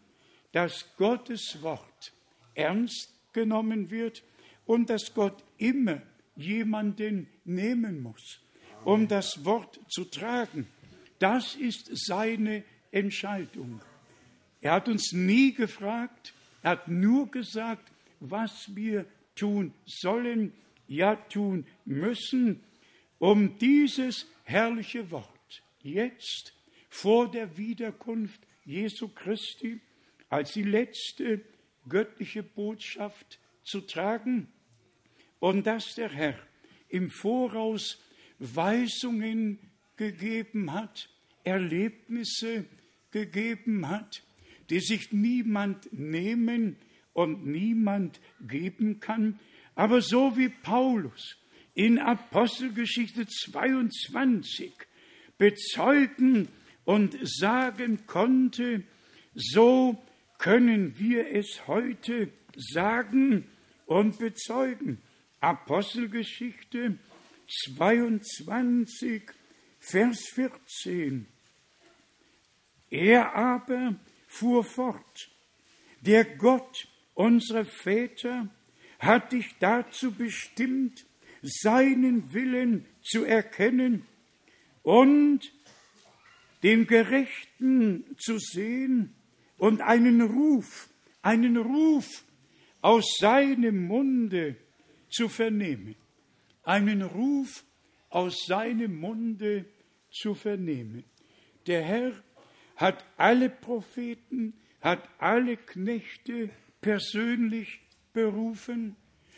[0.53, 2.13] dass Gottes Wort
[2.55, 4.23] ernst genommen wird
[4.67, 6.03] und dass Gott immer
[6.37, 8.41] jemanden nehmen muss,
[8.85, 10.67] um das Wort zu tragen.
[11.19, 13.81] Das ist seine Entscheidung.
[14.61, 17.91] Er hat uns nie gefragt, er hat nur gesagt,
[18.21, 20.53] was wir tun sollen,
[20.87, 22.63] ja tun müssen,
[23.19, 26.53] um dieses herrliche Wort jetzt
[26.91, 29.81] vor der Wiederkunft Jesu Christi
[30.29, 31.41] als die letzte
[31.89, 34.49] göttliche Botschaft zu tragen
[35.39, 36.39] und dass der Herr
[36.89, 38.03] im Voraus
[38.39, 39.59] Weisungen
[39.97, 41.09] gegeben hat,
[41.45, 42.67] Erlebnisse
[43.11, 44.23] gegeben hat,
[44.69, 46.77] die sich niemand nehmen
[47.13, 49.39] und niemand geben kann.
[49.75, 51.37] Aber so wie Paulus
[51.75, 54.73] in Apostelgeschichte 22
[55.39, 56.49] bezeugen
[56.91, 58.83] und sagen konnte,
[59.33, 59.97] so
[60.39, 63.47] können wir es heute sagen
[63.87, 65.01] und bezeugen.
[65.39, 66.99] Apostelgeschichte
[67.77, 69.23] 22,
[69.79, 71.29] Vers 14.
[72.91, 73.95] Er aber
[74.27, 75.31] fuhr fort,
[76.01, 78.49] der Gott unserer Väter
[78.99, 81.07] hat dich dazu bestimmt,
[81.41, 84.07] seinen Willen zu erkennen
[84.83, 85.53] und
[86.63, 89.15] den Gerechten zu sehen
[89.57, 90.89] und einen Ruf,
[91.23, 92.07] einen Ruf
[92.81, 94.57] aus seinem Munde
[95.11, 95.97] zu vernehmen,
[96.63, 97.65] einen Ruf
[98.09, 99.65] aus seinem Munde
[100.11, 101.05] zu vernehmen.
[101.67, 102.13] Der Herr
[102.77, 106.51] hat alle Propheten, hat alle Knechte
[106.81, 107.81] persönlich
[108.13, 108.97] berufen,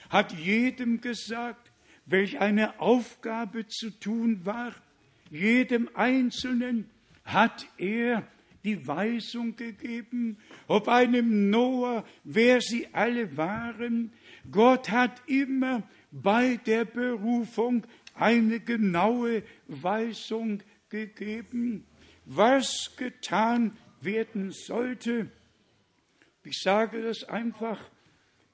[0.09, 1.71] hat jedem gesagt,
[2.07, 4.75] welch eine Aufgabe zu tun war.
[5.31, 6.91] Jedem Einzelnen
[7.25, 8.27] hat er
[8.65, 14.13] die Weisung gegeben, ob einem Noah, wer sie alle waren.
[14.51, 21.87] Gott hat immer bei der Berufung eine genaue Weisung gegeben,
[22.25, 25.31] was getan werden sollte.
[26.45, 27.91] Ich sage das einfach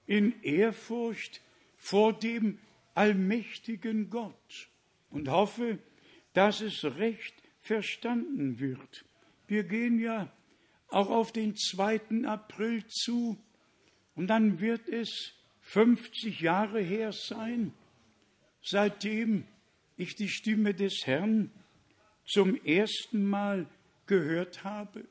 [0.06, 1.40] in Ehrfurcht
[1.76, 2.58] vor dem
[2.94, 4.68] allmächtigen Gott
[5.10, 5.78] und hoffe,
[6.32, 7.34] dass es recht
[7.68, 9.04] verstanden wird.
[9.46, 10.32] Wir gehen ja
[10.88, 12.24] auch auf den 2.
[12.24, 13.38] April zu
[14.14, 17.74] und dann wird es 50 Jahre her sein,
[18.62, 19.44] seitdem
[19.98, 21.50] ich die Stimme des Herrn
[22.24, 23.66] zum ersten Mal
[24.06, 25.04] gehört habe.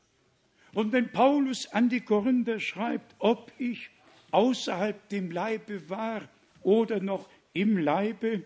[0.74, 3.92] Und wenn Paulus an die Korinther schreibt, ob ich
[4.32, 6.28] außerhalb dem Leibe war
[6.64, 8.44] oder noch im Leibe,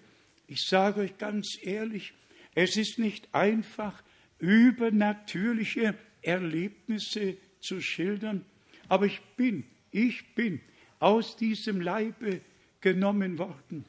[0.47, 2.13] ich sage euch ganz ehrlich,
[2.55, 4.01] es ist nicht einfach,
[4.39, 8.45] übernatürliche Erlebnisse zu schildern,
[8.89, 10.59] aber ich bin, ich bin
[10.99, 12.41] aus diesem Leibe
[12.81, 13.85] genommen worden.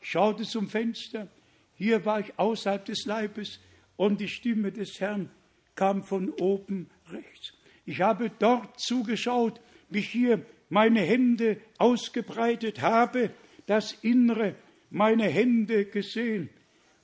[0.00, 1.28] Ich schaute zum Fenster,
[1.74, 3.60] hier war ich außerhalb des Leibes
[3.96, 5.30] und die Stimme des Herrn
[5.74, 7.52] kam von oben rechts.
[7.84, 13.30] Ich habe dort zugeschaut, wie ich hier meine Hände ausgebreitet habe,
[13.66, 14.54] das Innere
[14.90, 16.48] meine Hände gesehen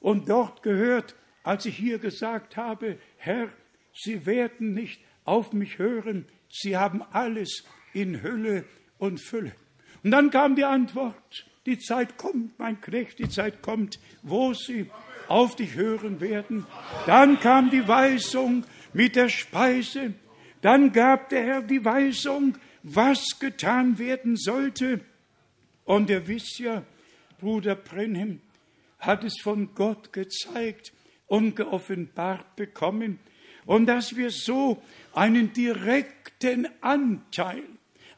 [0.05, 3.49] und dort gehört, als ich hier gesagt habe, Herr,
[3.95, 8.67] Sie werden nicht auf mich hören, Sie haben alles in Hülle
[8.99, 9.53] und Fülle.
[10.03, 14.91] Und dann kam die Antwort, die Zeit kommt, mein Knecht, die Zeit kommt, wo Sie
[15.27, 16.67] auf dich hören werden.
[17.07, 20.13] Dann kam die Weisung mit der Speise,
[20.61, 25.01] dann gab der Herr die Weisung, was getan werden sollte.
[25.87, 26.83] Und ihr wisst ja,
[27.41, 28.43] Bruder Brenhem
[29.07, 30.93] hat es von Gott gezeigt,
[31.27, 33.19] ungeoffenbart bekommen
[33.67, 34.83] und dass wir so
[35.13, 37.65] einen direkten Anteil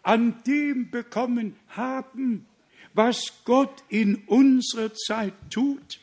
[0.02, 2.46] an dem bekommen haben,
[2.94, 6.00] was Gott in unserer Zeit tut.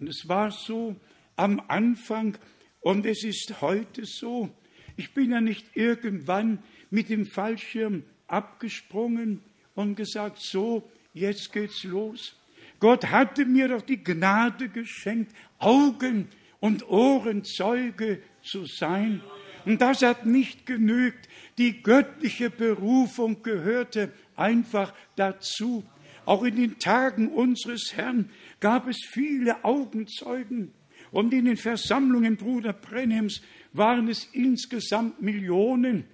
[0.00, 0.96] Und es war so
[1.36, 2.36] am Anfang
[2.80, 4.50] und es ist heute so.
[4.96, 9.40] Ich bin ja nicht irgendwann mit dem Fallschirm abgesprungen
[9.74, 12.36] und gesagt, so, jetzt geht's los.
[12.84, 16.28] Gott hatte mir doch die Gnade geschenkt, Augen
[16.60, 19.22] und Ohrenzeuge zu sein.
[19.64, 21.26] Und das hat nicht genügt.
[21.56, 25.82] Die göttliche Berufung gehörte einfach dazu.
[26.26, 28.28] Auch in den Tagen unseres Herrn
[28.60, 30.70] gab es viele Augenzeugen.
[31.10, 33.40] Und in den Versammlungen Bruder Brenhems
[33.72, 36.04] waren es insgesamt Millionen,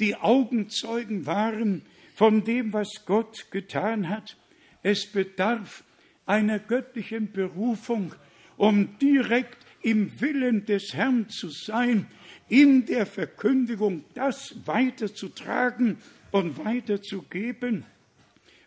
[0.00, 1.82] die Augenzeugen waren
[2.14, 4.38] von dem, was Gott getan hat.
[4.82, 5.84] Es bedarf
[6.26, 8.14] einer göttlichen Berufung,
[8.56, 12.06] um direkt im Willen des Herrn zu sein,
[12.48, 15.98] in der Verkündigung das weiterzutragen
[16.30, 17.84] und weiterzugeben,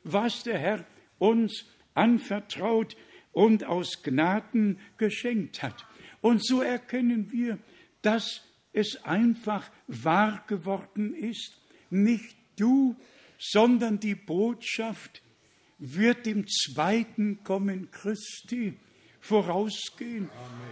[0.04, 0.86] was der Herr
[1.20, 2.96] uns anvertraut
[3.32, 5.86] und aus Gnaden geschenkt hat.
[6.22, 7.58] Und so erkennen wir,
[8.02, 8.42] dass
[8.74, 12.96] es einfach wahr geworden ist, nicht du,
[13.38, 15.22] sondern die Botschaft
[15.80, 18.78] wird dem zweiten Kommen Christi
[19.20, 20.30] vorausgehen.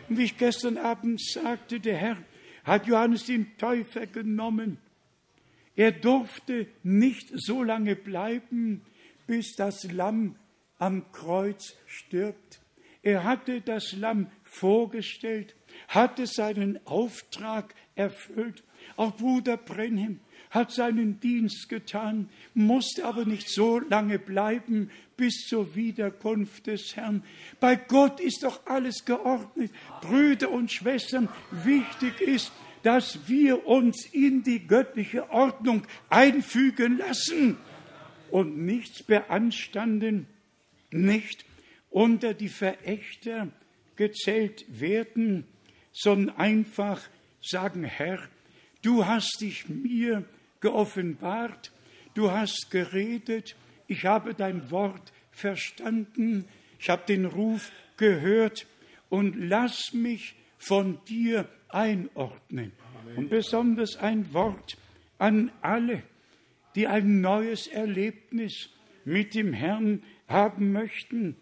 [0.10, 2.18] Und wie ich gestern Abend sagte, der Herr
[2.64, 4.78] hat Johannes den Täufer genommen.
[5.76, 8.82] Er durfte nicht so lange bleiben,
[9.28, 10.36] bis das Lamm
[10.78, 12.62] am Kreuz stirbt.
[13.02, 15.56] Er hatte das Lamm vorgestellt,
[15.88, 18.64] hatte seinen Auftrag erfüllt.
[18.96, 20.20] Auch Bruder Brenhem
[20.52, 27.24] hat seinen Dienst getan, musste aber nicht so lange bleiben bis zur Wiederkunft des Herrn.
[27.60, 29.72] Bei Gott ist doch alles geordnet.
[30.02, 32.52] Brüder und Schwestern, wichtig ist,
[32.84, 37.58] dass wir uns in die göttliche Ordnung einfügen lassen
[38.30, 40.28] und nichts beanstanden,
[40.92, 41.46] nicht
[41.90, 43.50] unter die Verächter
[43.96, 45.46] gezählt werden,
[45.96, 47.02] sondern einfach
[47.42, 48.20] sagen, Herr,
[48.82, 50.26] du hast dich mir
[50.60, 51.72] geoffenbart,
[52.14, 53.56] du hast geredet,
[53.88, 56.46] ich habe dein Wort verstanden,
[56.80, 58.68] ich habe den Ruf gehört
[59.10, 62.74] und lass mich von dir einordnen.
[63.16, 64.78] Und besonders ein Wort
[65.18, 66.04] an alle,
[66.76, 68.70] die ein neues Erlebnis
[69.06, 71.38] mit dem Herrn haben möchten.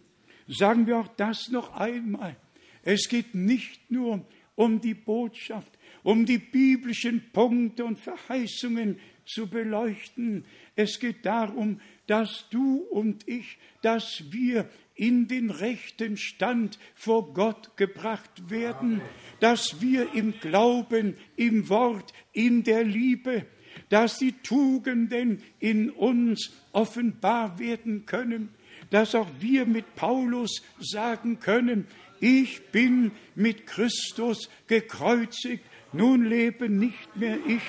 [0.48, 2.36] Sagen wir auch das noch einmal.
[2.84, 4.26] Es geht nicht nur
[4.56, 5.72] um die Botschaft,
[6.04, 10.46] um die biblischen Punkte und Verheißungen zu beleuchten.
[10.76, 17.76] Es geht darum, dass du und ich, dass wir in den rechten Stand vor Gott
[17.78, 19.02] gebracht werden,
[19.40, 23.46] dass wir im Glauben, im Wort, in der Liebe,
[23.90, 28.50] dass die Tugenden in uns offenbar werden können,
[28.92, 31.88] dass auch wir mit Paulus sagen können,
[32.24, 37.62] ich bin mit Christus gekreuzigt, nun lebe nicht mehr ich,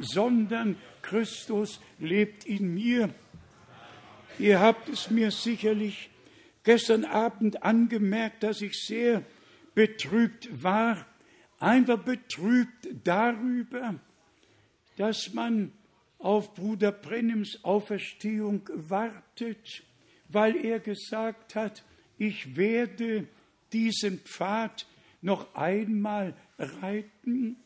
[0.00, 3.14] sondern Christus lebt in mir.
[4.40, 6.10] Ihr habt es mir sicherlich
[6.64, 9.22] gestern Abend angemerkt, dass ich sehr
[9.76, 11.06] betrübt war,
[11.60, 13.94] einfach betrübt darüber,
[14.96, 15.70] dass man
[16.18, 19.84] auf Bruder Brennims Auferstehung wartet,
[20.28, 21.84] weil er gesagt hat,
[22.18, 23.28] ich werde
[23.72, 24.86] diesen Pfad
[25.22, 27.56] noch einmal reiten.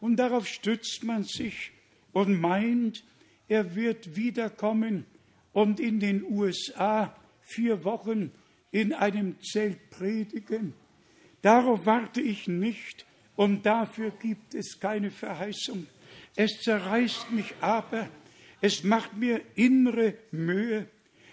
[0.00, 1.72] Und darauf stützt man sich
[2.12, 3.04] und meint,
[3.48, 5.06] er wird wiederkommen
[5.52, 8.32] und in den USA vier Wochen
[8.70, 10.74] in einem Zelt predigen.
[11.42, 13.04] Darauf warte ich nicht
[13.36, 15.86] und dafür gibt es keine Verheißung.
[16.34, 18.08] Es zerreißt mich aber,
[18.60, 20.86] es macht mir innere Mühe,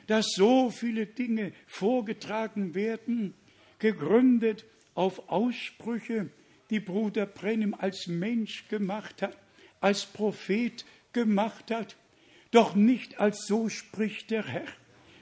[0.07, 3.34] dass so viele Dinge vorgetragen werden,
[3.80, 6.30] gegründet auf Aussprüche,
[6.70, 9.38] die Bruder Brennim als Mensch gemacht hat,
[9.82, 11.96] als Prophet gemacht hat,
[12.52, 14.68] doch nicht als so spricht der Herr.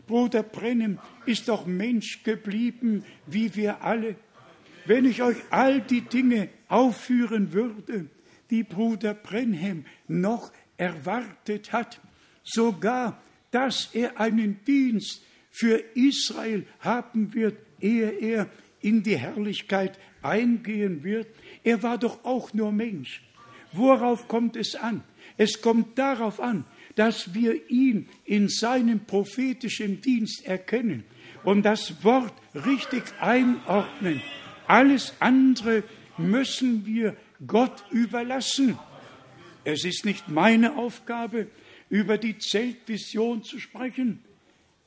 [0.08, 4.16] Bruder Brennim ist doch Mensch geblieben, wie wir alle.
[4.86, 8.08] Wenn ich euch all die Dinge aufführen würde,
[8.50, 12.00] die Bruder Brenhem noch erwartet hat,
[12.44, 18.50] sogar, dass er einen Dienst für Israel haben wird, ehe er
[18.82, 21.28] in die Herrlichkeit eingehen wird.
[21.64, 23.22] Er war doch auch nur Mensch.
[23.72, 25.04] Worauf kommt es an?
[25.38, 26.66] Es kommt darauf an,
[26.96, 31.04] dass wir ihn in seinem prophetischen Dienst erkennen
[31.44, 34.22] und das Wort richtig einordnen.
[34.68, 35.84] Alles andere
[36.18, 37.16] müssen wir
[37.46, 38.78] Gott überlassen.
[39.64, 41.48] Es ist nicht meine Aufgabe,
[41.90, 44.20] über die Zeltvision zu sprechen.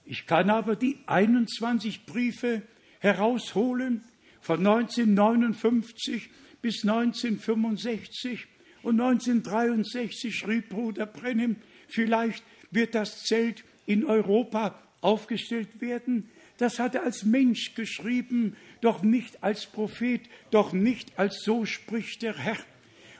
[0.04, 2.62] Ich kann aber die 21 Briefe
[3.00, 4.04] herausholen
[4.40, 6.30] von 1959
[6.62, 8.46] bis 1965
[8.82, 11.56] und 1963 schrieb Bruder Brennim,
[11.88, 16.30] vielleicht wird das Zelt in Europa aufgestellt werden.
[16.58, 20.20] Das hat er als Mensch geschrieben, doch nicht als Prophet,
[20.50, 22.58] doch nicht als so spricht der Herr.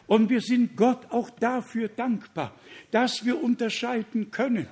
[0.07, 2.55] Und wir sind Gott auch dafür dankbar,
[2.91, 4.67] dass wir unterscheiden können,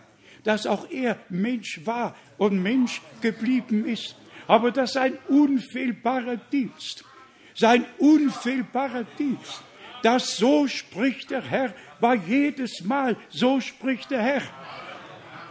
[0.45, 4.17] dass auch er Mensch war und Mensch geblieben ist
[4.49, 7.05] aber das ist ein unfehlbarer Dienst.
[7.55, 9.63] Sein unfehlbarer Dienst.
[10.03, 14.43] Das so spricht der Herr, war jedes Mal, so spricht der Herr.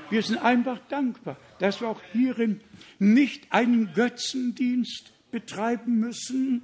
[0.09, 2.61] Wir sind einfach dankbar, dass wir auch hierin
[2.97, 6.63] nicht einen Götzendienst betreiben müssen,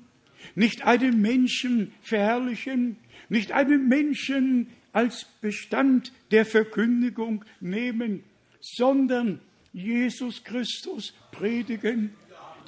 [0.55, 2.97] nicht einen Menschen verherrlichen,
[3.29, 8.23] nicht einen Menschen als Bestand der Verkündigung nehmen,
[8.61, 9.41] sondern
[9.73, 12.15] Jesus Christus predigen,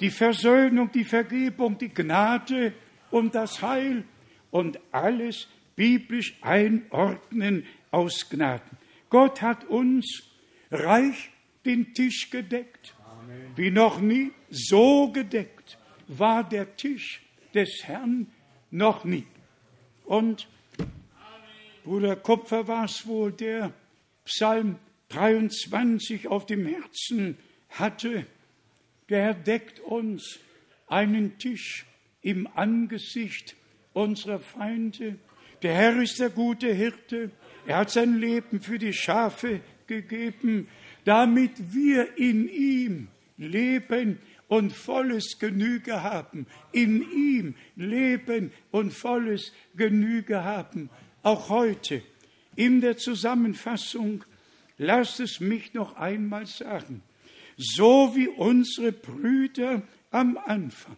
[0.00, 2.72] die Versöhnung, die Vergebung, die Gnade
[3.10, 4.04] und das Heil
[4.50, 8.76] und alles biblisch einordnen aus Gnaden.
[9.08, 10.22] Gott hat uns
[10.70, 11.30] reich
[11.64, 13.52] den Tisch gedeckt, Amen.
[13.56, 15.78] wie noch nie so gedeckt
[16.08, 17.22] war der Tisch
[17.54, 18.26] des Herrn
[18.70, 19.26] noch nie.
[20.04, 20.48] Und
[21.84, 23.72] Bruder Kupfer war es wohl, der
[24.24, 24.76] Psalm
[25.08, 27.38] 23 auf dem Herzen
[27.70, 28.26] hatte.
[29.08, 30.40] Der Herr deckt uns
[30.88, 31.86] einen Tisch
[32.22, 33.54] im Angesicht
[33.92, 35.16] unserer Feinde.
[35.62, 37.30] Der Herr ist der gute Hirte.
[37.66, 40.68] Er hat sein Leben für die Schafe gegeben,
[41.04, 46.46] damit wir in ihm leben und volles Genüge haben.
[46.72, 50.90] In ihm leben und volles Genüge haben.
[51.22, 52.02] Auch heute
[52.56, 54.24] in der Zusammenfassung,
[54.78, 57.02] lasst es mich noch einmal sagen,
[57.56, 60.96] so wie unsere Brüder am Anfang.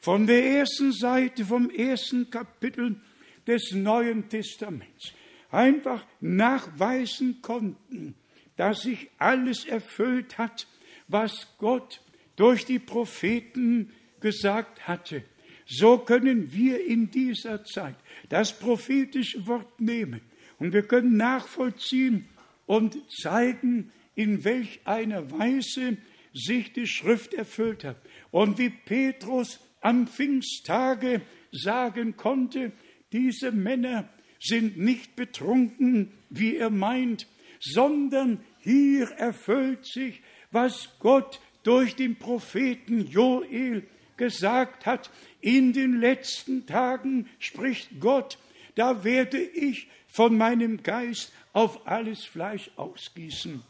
[0.00, 3.00] Von der ersten Seite, vom ersten Kapitel
[3.46, 5.12] des Neuen Testaments.
[5.50, 8.14] Einfach nachweisen konnten,
[8.56, 10.66] dass sich alles erfüllt hat,
[11.08, 12.00] was Gott
[12.36, 15.24] durch die Propheten gesagt hatte.
[15.66, 17.96] So können wir in dieser Zeit
[18.28, 20.20] das prophetische Wort nehmen.
[20.58, 22.28] Und wir können nachvollziehen
[22.66, 25.96] und zeigen, in welch einer Weise
[26.34, 27.96] sich die Schrift erfüllt hat.
[28.30, 32.72] Und wie Petrus am Pfingsttage sagen konnte,
[33.12, 34.08] diese Männer
[34.40, 37.26] sind nicht betrunken, wie er meint,
[37.60, 43.86] sondern hier erfüllt sich, was Gott durch den Propheten Joel
[44.16, 45.10] gesagt hat,
[45.40, 48.38] in den letzten Tagen spricht Gott,
[48.74, 53.62] da werde ich von meinem Geist auf alles Fleisch ausgießen.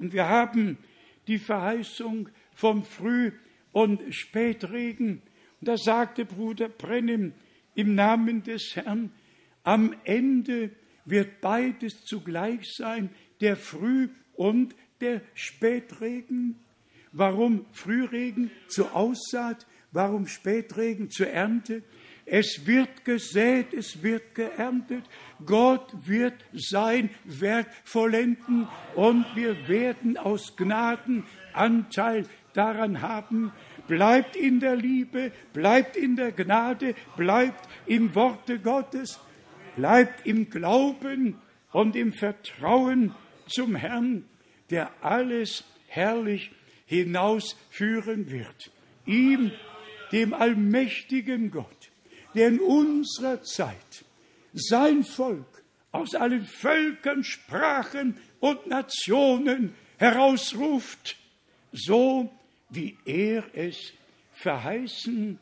[0.00, 0.78] Und wir haben
[1.26, 3.32] die Verheißung vom Früh-
[3.72, 5.22] und Spätregen.
[5.60, 7.34] Und da sagte Bruder Brennim
[7.74, 9.12] im Namen des Herrn,
[9.62, 10.70] am Ende
[11.04, 13.10] wird beides zugleich sein,
[13.40, 16.56] der Früh- und der Spätregen.
[17.12, 19.66] Warum Frühregen zur Aussaat?
[19.92, 21.82] Warum Spätregen zur Ernte?
[22.32, 25.02] Es wird gesät, es wird geerntet.
[25.44, 33.50] Gott wird sein Werk vollenden und wir werden aus Gnaden Anteil daran haben.
[33.88, 39.18] Bleibt in der Liebe, bleibt in der Gnade, bleibt im Worte Gottes,
[39.74, 41.36] bleibt im Glauben
[41.72, 43.12] und im Vertrauen
[43.48, 44.24] zum Herrn,
[44.70, 46.52] der alles herrlich
[46.86, 48.70] hinausführen wird.
[49.04, 49.50] Ihm,
[50.12, 51.79] dem allmächtigen Gott,
[52.34, 54.04] der in unserer Zeit
[54.52, 55.62] sein Volk
[55.92, 61.16] aus allen Völkern, Sprachen und Nationen herausruft,
[61.72, 62.32] so
[62.70, 63.92] wie er es
[64.32, 65.38] verheißen,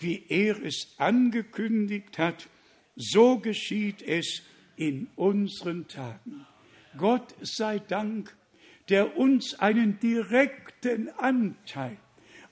[0.00, 2.48] wie er es angekündigt hat,
[2.94, 4.42] so geschieht es
[4.76, 6.46] in unseren Tagen.
[6.96, 8.34] Gott sei Dank,
[8.88, 11.96] der uns einen direkten Anteil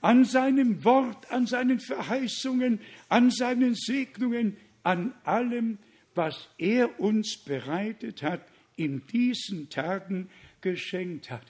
[0.05, 2.79] an seinem Wort, an seinen Verheißungen,
[3.09, 5.79] an seinen Segnungen, an allem,
[6.13, 8.45] was er uns bereitet hat,
[8.75, 10.29] in diesen Tagen
[10.61, 11.41] geschenkt hat.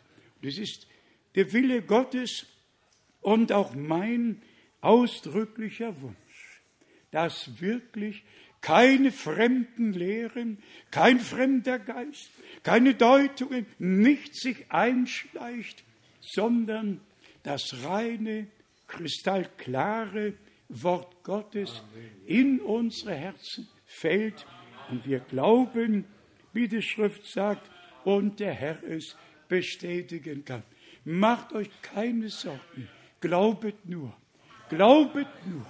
[0.42, 0.88] Das ist
[1.36, 2.46] der Wille Gottes
[3.20, 4.42] und auch mein
[4.80, 6.62] ausdrücklicher Wunsch,
[7.12, 8.24] dass wirklich
[8.62, 10.60] keine fremden Lehren,
[10.92, 12.30] kein fremder Geist,
[12.64, 15.84] keine Deutungen, nichts sich einschleicht,
[16.22, 17.02] sondern
[17.46, 18.48] das reine,
[18.88, 20.34] kristallklare
[20.70, 21.82] Wort Gottes
[22.26, 24.46] in unsere Herzen fällt
[24.90, 26.06] und wir glauben,
[26.54, 27.70] wie die Schrift sagt,
[28.04, 29.16] und der Herr es
[29.48, 30.64] bestätigen kann.
[31.04, 32.90] Macht euch keine Sorgen,
[33.20, 34.16] glaubet nur,
[34.70, 35.66] glaubet nur,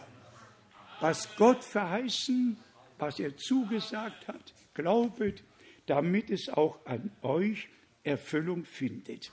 [1.00, 2.58] was Gott verheißen
[2.98, 5.44] was er zugesagt hat, glaubet,
[5.86, 7.68] damit es auch an euch
[8.04, 9.32] Erfüllung findet.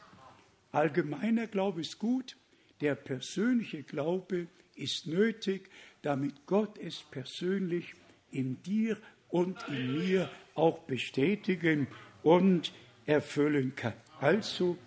[0.73, 2.37] Allgemeiner Glaube ist gut,
[2.81, 5.71] der persönliche Glaube ist nötig,
[6.01, 7.95] damit Gott es persönlich
[8.31, 8.97] in dir
[9.29, 11.87] und in mir auch bestätigen
[12.23, 12.73] und
[13.05, 13.93] erfüllen kann.
[14.19, 14.79] Also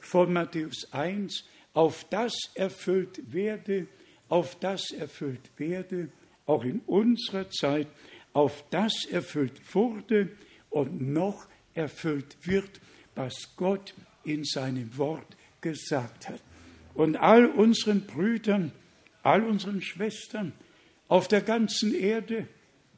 [0.00, 1.44] von Matthäus 1,
[1.74, 3.88] auf das erfüllt werde,
[4.28, 6.08] auf das erfüllt werde,
[6.46, 7.88] auch in unserer Zeit
[8.32, 10.30] auf das erfüllt wurde
[10.70, 12.80] und noch erfüllt wird,
[13.14, 13.94] was Gott
[14.24, 16.40] in seinem Wort gesagt hat.
[16.94, 18.72] Und all unseren Brüdern,
[19.22, 20.52] all unseren Schwestern
[21.08, 22.46] auf der ganzen Erde,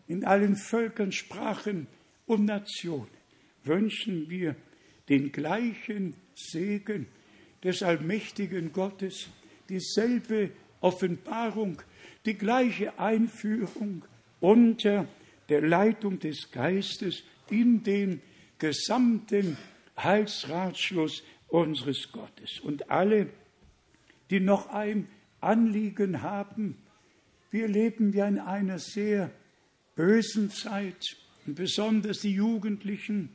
[0.06, 1.86] in allen Völkern, Sprachen
[2.26, 3.08] und Nationen
[3.64, 4.56] wünschen wir
[5.08, 7.06] den gleichen Segen
[7.62, 9.28] des allmächtigen Gottes,
[9.68, 11.80] dieselbe Offenbarung,
[12.26, 14.04] die gleiche Einführung
[14.40, 15.08] unter
[15.48, 18.20] der Leitung des Geistes in den
[18.58, 19.56] gesamten
[19.96, 22.60] Heilsratschluss unseres Gottes.
[22.60, 23.28] Und alle,
[24.30, 25.08] die noch ein
[25.40, 26.78] Anliegen haben,
[27.50, 29.30] wir leben ja in einer sehr
[29.94, 31.16] bösen Zeit,
[31.46, 33.28] und besonders die Jugendlichen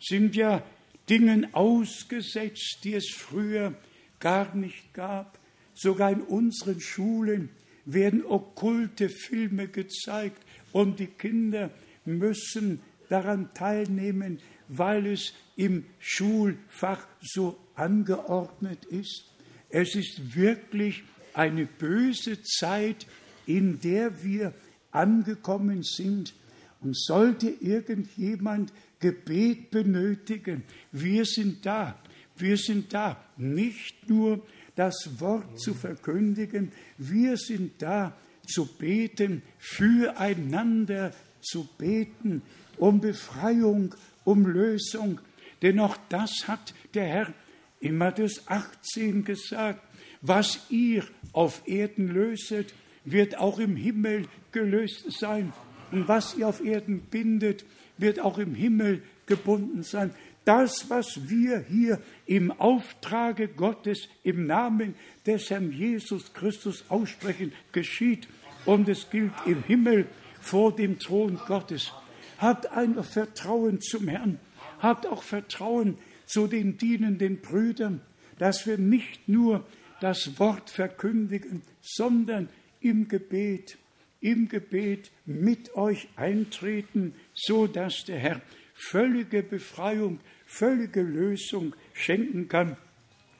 [0.00, 0.62] sind ja
[1.08, 3.74] Dingen ausgesetzt, die es früher
[4.20, 5.38] gar nicht gab.
[5.74, 7.50] Sogar in unseren Schulen
[7.84, 11.70] werden okkulte Filme gezeigt und die Kinder
[12.04, 19.24] müssen daran teilnehmen, weil es im Schulfach so angeordnet ist.
[19.68, 21.02] Es ist wirklich
[21.34, 23.06] eine böse Zeit,
[23.46, 24.54] in der wir
[24.90, 26.34] angekommen sind.
[26.80, 30.62] Und sollte irgendjemand Gebet benötigen,
[30.92, 31.98] wir sind da.
[32.36, 38.14] Wir sind da, nicht nur das Wort zu verkündigen, wir sind da
[38.46, 42.42] zu beten, füreinander zu beten,
[42.76, 45.18] um Befreiung, um Lösung.
[45.62, 47.34] Denn auch das hat der Herr
[47.80, 49.82] in Matthäus 18 gesagt.
[50.22, 52.74] Was ihr auf Erden löset,
[53.04, 55.52] wird auch im Himmel gelöst sein.
[55.92, 57.64] Und was ihr auf Erden bindet,
[57.98, 60.12] wird auch im Himmel gebunden sein.
[60.44, 64.94] Das, was wir hier im Auftrage Gottes, im Namen
[65.26, 68.28] des Herrn Jesus Christus aussprechen, geschieht.
[68.64, 70.06] Und es gilt im Himmel
[70.40, 71.92] vor dem Thron Gottes.
[72.38, 74.38] Habt ein Vertrauen zum Herrn.
[74.78, 78.00] Habt auch Vertrauen zu den dienenden Brüdern,
[78.38, 79.64] dass wir nicht nur
[80.00, 82.48] das Wort verkündigen, sondern
[82.80, 83.78] im Gebet,
[84.20, 88.42] im Gebet mit euch eintreten, so dass der Herr
[88.74, 92.76] völlige Befreiung, völlige Lösung schenken kann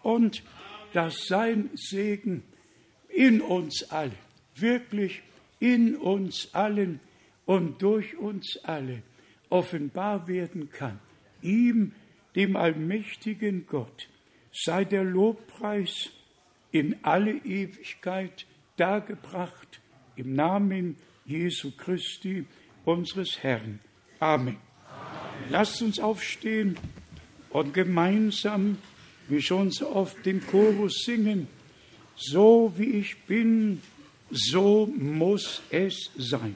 [0.02, 0.42] und
[0.92, 2.42] dass sein Segen
[3.08, 4.12] in uns alle,
[4.54, 5.22] wirklich
[5.60, 7.00] in uns allen
[7.44, 9.02] und durch uns alle
[9.50, 10.98] offenbar werden kann.
[11.42, 11.92] Ihm,
[12.34, 14.08] dem allmächtigen Gott,
[14.52, 16.10] sei der Lobpreis
[16.70, 18.46] in alle Ewigkeit
[18.76, 19.80] dargebracht
[20.16, 22.46] im Namen Jesu Christi,
[22.84, 23.80] unseres Herrn.
[24.20, 24.56] Amen.
[24.88, 25.50] Amen.
[25.50, 26.76] Lasst uns aufstehen
[27.50, 28.78] und gemeinsam,
[29.28, 31.48] wie schon so oft, den Chorus singen.
[32.14, 33.82] So wie ich bin,
[34.30, 36.54] so muss es sein.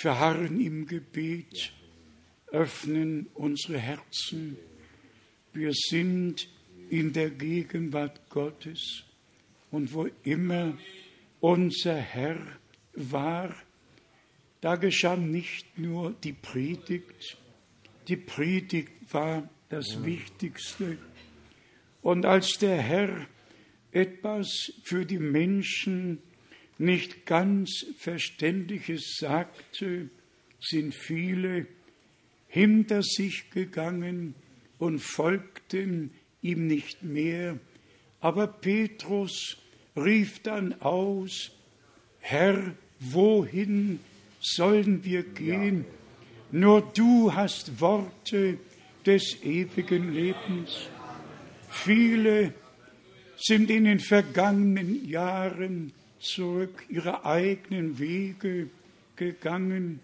[0.00, 1.74] Verharren im Gebet,
[2.46, 4.56] öffnen unsere Herzen.
[5.52, 6.48] Wir sind
[6.88, 9.04] in der Gegenwart Gottes
[9.70, 10.78] und wo immer
[11.40, 12.38] unser Herr
[12.94, 13.54] war,
[14.62, 17.36] da geschah nicht nur die Predigt,
[18.08, 20.02] die Predigt war das.
[20.02, 20.96] Wichtigste.
[22.00, 23.26] Und als der Herr
[23.92, 26.22] etwas für die Menschen
[26.80, 30.08] nicht ganz Verständliches sagte,
[30.60, 31.66] sind viele
[32.48, 34.34] hinter sich gegangen
[34.78, 37.58] und folgten ihm nicht mehr.
[38.20, 39.58] Aber Petrus
[39.94, 41.52] rief dann aus,
[42.18, 44.00] Herr, wohin
[44.40, 45.84] sollen wir gehen?
[46.50, 48.58] Nur du hast Worte
[49.04, 50.88] des ewigen Lebens.
[51.68, 52.54] Viele
[53.36, 58.68] sind in den vergangenen Jahren zurück ihre eigenen Wege
[59.16, 60.00] gegangen,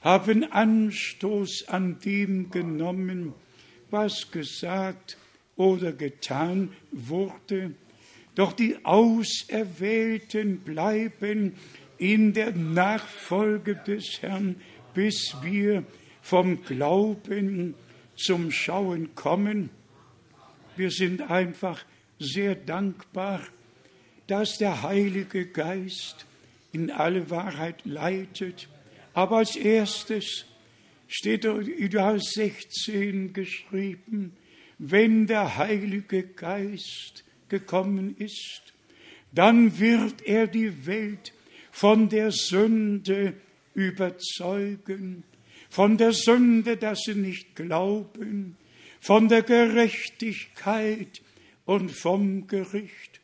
[0.00, 3.32] haben Anstoß an dem genommen,
[3.90, 5.16] was gesagt
[5.56, 7.74] oder getan wurde.
[8.34, 11.54] Doch die Auserwählten bleiben
[11.98, 14.56] in der Nachfolge des Herrn,
[14.92, 15.84] bis wir
[16.20, 17.74] vom Glauben
[18.16, 19.70] zum Schauen kommen.
[20.76, 21.84] Wir sind einfach
[22.18, 23.40] sehr dankbar
[24.26, 26.26] dass der Heilige Geist
[26.72, 28.68] in alle Wahrheit leitet.
[29.12, 30.46] Aber als erstes
[31.08, 34.36] steht in Johannes 16 geschrieben,
[34.78, 38.62] wenn der Heilige Geist gekommen ist,
[39.32, 41.32] dann wird er die Welt
[41.70, 43.34] von der Sünde
[43.74, 45.24] überzeugen,
[45.68, 48.56] von der Sünde, dass sie nicht glauben,
[49.00, 51.20] von der Gerechtigkeit
[51.64, 53.20] und vom Gericht.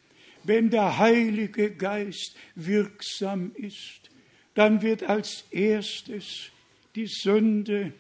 [0.51, 4.11] Wenn der Heilige Geist wirksam ist,
[4.55, 6.51] dann wird als erstes
[6.97, 7.93] die Sünde,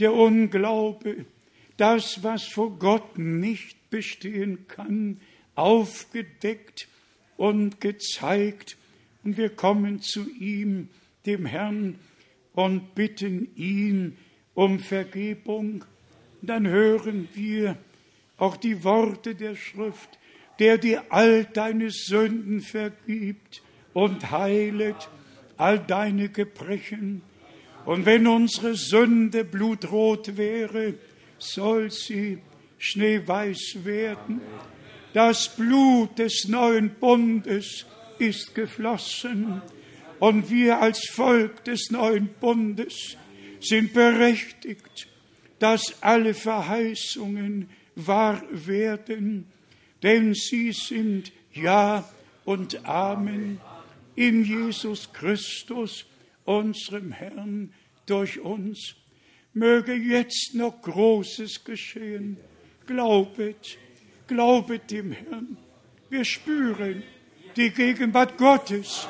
[0.00, 1.24] der Unglaube,
[1.76, 5.20] das, was vor Gott nicht bestehen kann,
[5.54, 6.88] aufgedeckt
[7.36, 8.76] und gezeigt.
[9.22, 10.88] Und wir kommen zu ihm,
[11.26, 12.00] dem Herrn,
[12.54, 14.18] und bitten ihn
[14.54, 15.84] um Vergebung.
[16.42, 17.78] Dann hören wir
[18.36, 20.18] auch die Worte der Schrift,
[20.58, 23.62] der dir all deine Sünden vergibt
[23.92, 25.08] und heilet
[25.56, 27.22] all deine Gebrechen.
[27.84, 30.94] Und wenn unsere Sünde blutrot wäre,
[31.38, 32.38] soll sie
[32.78, 34.40] schneeweiß werden.
[35.12, 37.86] Das Blut des neuen Bundes
[38.18, 39.62] ist geflossen
[40.18, 43.16] und wir als Volk des neuen Bundes
[43.60, 45.08] sind berechtigt,
[45.58, 49.46] dass alle Verheißungen wahr werden,
[50.04, 52.08] denn sie sind Ja
[52.44, 53.58] und Amen
[54.14, 56.04] in Jesus Christus,
[56.44, 57.72] unserem Herrn,
[58.04, 58.96] durch uns.
[59.54, 62.36] Möge jetzt noch Großes geschehen.
[62.86, 63.78] Glaubet,
[64.26, 65.56] glaubet dem Herrn.
[66.10, 67.02] Wir spüren
[67.56, 69.08] die Gegenwart Gottes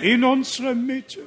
[0.00, 1.26] in unserer Mitte.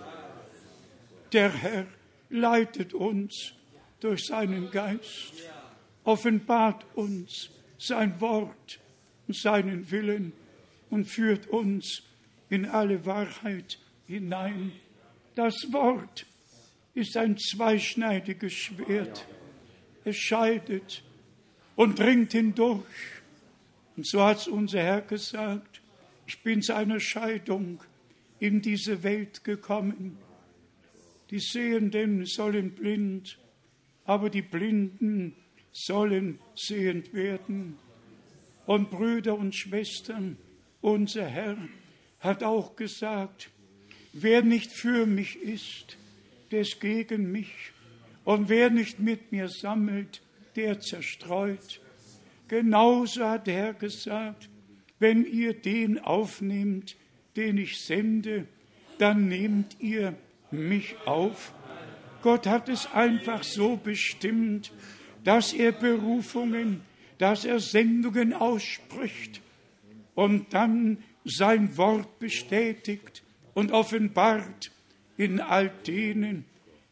[1.33, 1.87] Der Herr
[2.29, 3.51] leitet uns
[3.99, 5.33] durch seinen Geist,
[6.05, 8.79] offenbart uns sein Wort
[9.29, 10.33] seinen Willen
[10.89, 12.03] und führt uns
[12.49, 14.71] in alle Wahrheit hinein.
[15.35, 16.25] Das Wort
[16.93, 19.25] ist ein zweischneidiges Schwert.
[20.03, 21.03] Es scheidet
[21.75, 22.83] und dringt hindurch.
[23.95, 25.81] Und so hat unser Herr gesagt,
[26.27, 27.83] ich bin zu einer Scheidung
[28.39, 30.17] in diese Welt gekommen.
[31.29, 33.39] Die Sehenden sollen blind,
[34.05, 35.35] aber die Blinden
[35.71, 37.77] sollen sehend werden.
[38.65, 40.37] Und Brüder und Schwestern,
[40.81, 41.57] unser Herr
[42.19, 43.49] hat auch gesagt,
[44.13, 45.97] wer nicht für mich ist,
[46.51, 47.71] der ist gegen mich.
[48.23, 50.21] Und wer nicht mit mir sammelt,
[50.55, 51.81] der zerstreut.
[52.47, 54.49] Genauso hat der Herr gesagt,
[54.99, 56.95] wenn ihr den aufnehmt,
[57.35, 58.47] den ich sende,
[58.99, 60.15] dann nehmt ihr
[60.51, 61.53] mich auf.
[62.21, 64.71] Gott hat es einfach so bestimmt,
[65.23, 66.81] dass er Berufungen,
[67.23, 69.39] dass er Sendungen ausspricht
[70.13, 73.23] und dann sein Wort bestätigt
[73.53, 74.71] und offenbart
[75.15, 76.43] in all denen,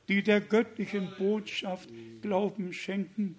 [0.08, 1.90] die der göttlichen Botschaft
[2.22, 3.36] Glauben schenken.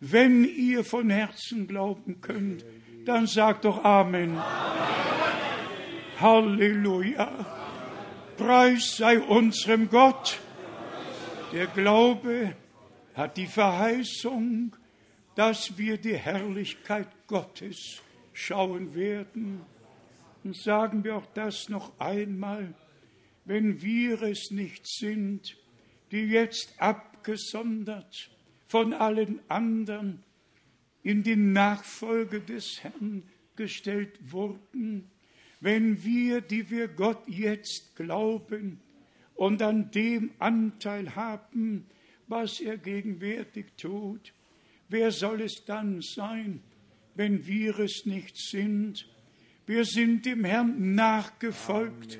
[0.00, 2.64] Wenn ihr von Herzen glauben könnt,
[3.04, 4.38] dann sagt doch Amen.
[4.38, 4.42] Amen.
[6.18, 7.44] Halleluja.
[8.38, 10.40] Preis sei unserem Gott.
[11.52, 12.54] Der Glaube
[13.14, 14.74] hat die Verheißung,
[15.34, 18.02] dass wir die Herrlichkeit Gottes
[18.32, 19.62] schauen werden.
[20.44, 22.74] Und sagen wir auch das noch einmal,
[23.44, 25.56] wenn wir es nicht sind,
[26.10, 28.30] die jetzt abgesondert
[28.68, 30.22] von allen anderen
[31.02, 33.22] in die Nachfolge des Herrn
[33.56, 35.10] gestellt wurden,
[35.60, 38.80] wenn wir, die wir Gott jetzt glauben
[39.34, 41.86] und an dem Anteil haben,
[42.26, 44.32] was er gegenwärtig tut,
[44.92, 46.60] wer soll es dann sein,
[47.14, 49.06] wenn wir es nicht sind?
[49.66, 52.18] Wir sind dem Herrn nachgefolgt,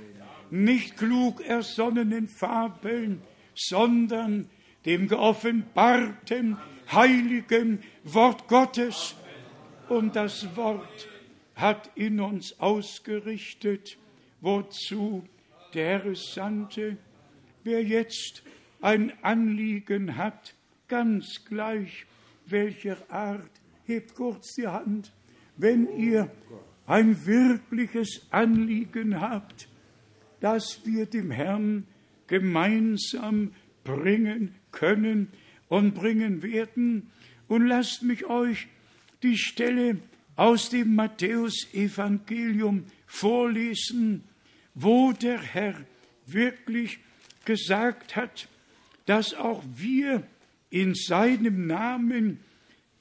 [0.51, 3.23] nicht klug ersonnenen Fabeln,
[3.55, 4.49] sondern
[4.85, 6.57] dem geoffenbarten,
[6.90, 9.15] heiligen Wort Gottes.
[9.89, 11.09] Und das Wort
[11.55, 13.99] hat in uns ausgerichtet,
[14.40, 15.24] wozu
[15.74, 16.97] der Herr sandte.
[17.65, 18.43] Wer jetzt
[18.81, 20.55] ein Anliegen hat,
[20.89, 22.07] ganz gleich
[22.47, 23.51] welcher Art,
[23.85, 25.12] hebt kurz die Hand.
[25.56, 26.31] Wenn ihr
[26.86, 29.69] ein wirkliches Anliegen habt,
[30.40, 31.86] das wir dem Herrn
[32.27, 33.52] gemeinsam
[33.85, 35.28] bringen können
[35.69, 37.10] und bringen werden.
[37.48, 38.69] Und lasst mich euch
[39.23, 39.98] die Stelle
[40.36, 44.24] aus dem Matthäusevangelium vorlesen,
[44.74, 45.74] wo der Herr
[46.27, 46.98] wirklich
[47.44, 48.48] gesagt hat,
[49.06, 50.23] dass auch wir
[50.73, 52.40] in seinem Namen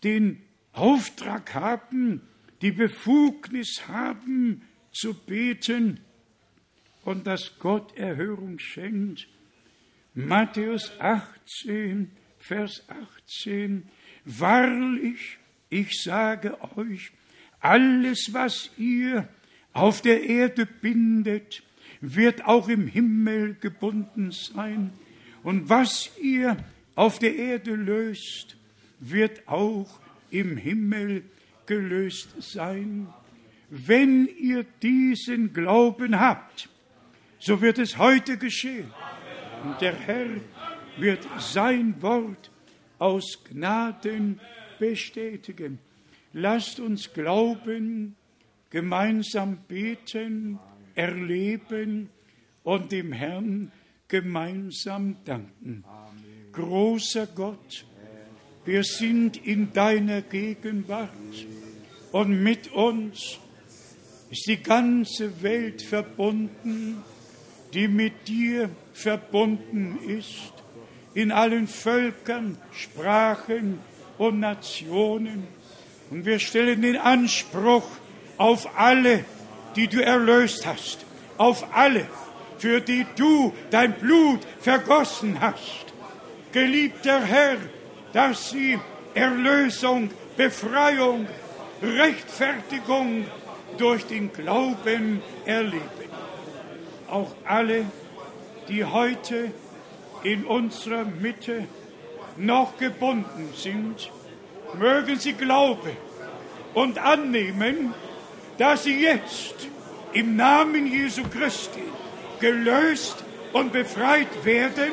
[0.03, 0.41] den
[0.73, 2.21] Auftrag haben,
[2.61, 4.61] die Befugnis haben
[4.91, 6.01] zu beten
[7.05, 9.27] und dass Gott Erhörung schenkt.
[10.13, 13.83] Matthäus 18, Vers 18.
[14.25, 15.37] Wahrlich,
[15.69, 17.11] ich sage euch,
[17.61, 19.29] alles, was ihr
[19.71, 21.63] auf der Erde bindet,
[22.01, 24.91] wird auch im Himmel gebunden sein.
[25.43, 26.57] Und was ihr
[26.95, 28.57] auf der Erde löst,
[28.99, 29.99] wird auch
[30.29, 31.23] im Himmel
[31.65, 33.07] gelöst sein.
[33.69, 36.69] Wenn ihr diesen Glauben habt,
[37.39, 38.91] so wird es heute geschehen.
[39.63, 40.27] Und der Herr
[40.97, 42.51] wird sein Wort
[42.99, 44.39] aus Gnaden
[44.79, 45.79] bestätigen.
[46.33, 48.15] Lasst uns glauben,
[48.69, 50.59] gemeinsam beten,
[50.95, 52.09] erleben
[52.63, 53.71] und dem Herrn
[54.07, 55.83] gemeinsam danken.
[56.53, 57.85] Großer Gott,
[58.65, 61.09] wir sind in deiner Gegenwart
[62.11, 63.39] und mit uns
[64.29, 67.03] ist die ganze Welt verbunden,
[67.73, 70.51] die mit dir verbunden ist,
[71.13, 73.79] in allen Völkern, Sprachen
[74.17, 75.47] und Nationen.
[76.09, 77.85] Und wir stellen den Anspruch
[78.37, 79.23] auf alle,
[79.77, 81.05] die du erlöst hast,
[81.37, 82.07] auf alle,
[82.57, 85.90] für die du dein Blut vergossen hast.
[86.51, 87.57] Geliebter Herr,
[88.13, 88.77] dass sie
[89.13, 91.27] Erlösung, Befreiung,
[91.81, 93.25] Rechtfertigung
[93.77, 95.81] durch den Glauben erleben.
[97.07, 97.85] Auch alle,
[98.67, 99.51] die heute
[100.23, 101.67] in unserer Mitte
[102.37, 104.11] noch gebunden sind,
[104.77, 105.97] mögen sie glauben
[106.73, 107.93] und annehmen,
[108.57, 109.67] dass sie jetzt
[110.13, 111.83] im Namen Jesu Christi
[112.39, 113.23] gelöst
[113.53, 114.91] und befreit werden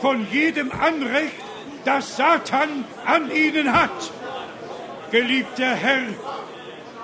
[0.00, 1.34] von jedem Anrecht,
[1.84, 4.12] das Satan an ihnen hat.
[5.10, 6.08] Geliebter Herr,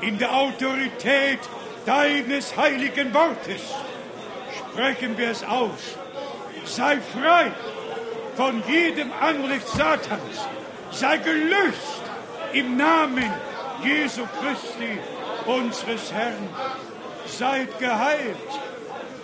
[0.01, 1.39] in der Autorität
[1.86, 3.62] deines heiligen Wortes
[4.73, 5.97] sprechen wir es aus.
[6.64, 7.52] Sei frei
[8.36, 10.48] von jedem Anrecht Satans.
[10.90, 12.02] Sei gelöst
[12.52, 13.32] im Namen
[13.82, 14.98] Jesu Christi,
[15.47, 16.48] unseres Herrn.
[17.27, 18.36] Seid geheilt,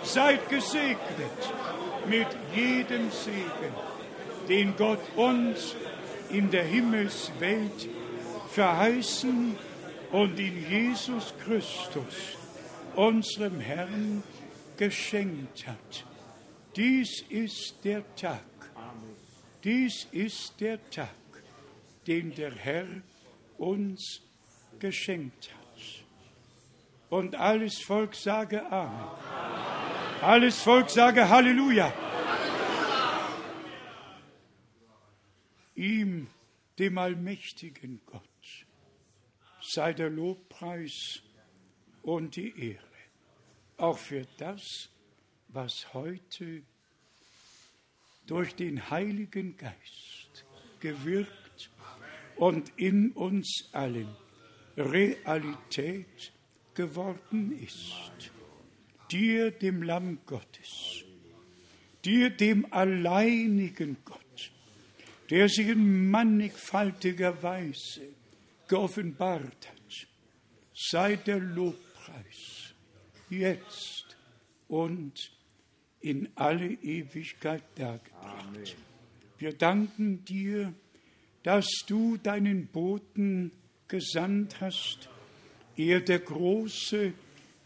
[0.03, 1.53] seid gesegnet
[2.09, 3.73] mit jedem Segen,
[4.47, 5.75] den Gott uns
[6.29, 7.87] in der Himmelswelt
[8.49, 9.55] verheißen
[10.11, 12.37] und in Jesus Christus,
[12.95, 14.23] unserem Herrn,
[14.77, 16.05] geschenkt hat.
[16.75, 18.41] Dies ist der Tag.
[19.63, 21.09] Dies ist der Tag,
[22.07, 22.87] den der Herr
[23.57, 24.21] uns
[24.79, 25.58] geschenkt hat.
[27.09, 29.09] Und alles Volk sage Amen.
[30.21, 31.93] Alles Volk sage Halleluja.
[35.75, 36.27] Ihm,
[36.77, 38.23] dem allmächtigen Gott
[39.61, 41.21] sei der Lobpreis
[42.01, 42.83] und die Ehre,
[43.77, 44.89] auch für das,
[45.49, 46.63] was heute
[48.25, 50.45] durch den Heiligen Geist
[50.79, 51.69] gewirkt
[52.35, 54.15] und in uns allen
[54.77, 56.31] Realität
[56.79, 58.31] geworden ist.
[59.11, 61.03] Dir, dem Lamm Gottes,
[62.05, 64.51] dir, dem alleinigen Gott,
[65.29, 68.07] der sich in mannigfaltiger Weise
[68.69, 70.07] geoffenbart hat,
[70.73, 72.73] sei der Lobpreis
[73.29, 74.15] jetzt
[74.69, 75.33] und
[75.99, 78.77] in alle Ewigkeit dargebracht.
[79.37, 80.73] Wir danken dir,
[81.43, 83.51] dass du deinen Boten
[83.89, 85.09] gesandt hast,
[85.79, 87.13] ehe der große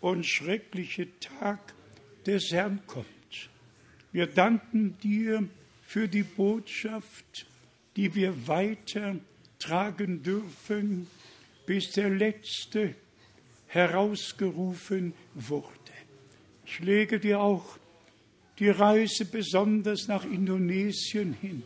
[0.01, 1.73] und schreckliche Tag
[2.27, 3.07] des Herrn kommt.
[4.11, 5.49] Wir danken dir
[5.81, 7.47] für die Botschaft,
[7.95, 9.15] die wir weiter
[9.57, 11.07] tragen dürfen,
[11.65, 12.93] bis der Letzte
[13.67, 15.73] herausgerufen wurde.
[16.67, 17.77] Ich lege dir auch
[18.59, 21.63] die Reise besonders nach Indonesien hin.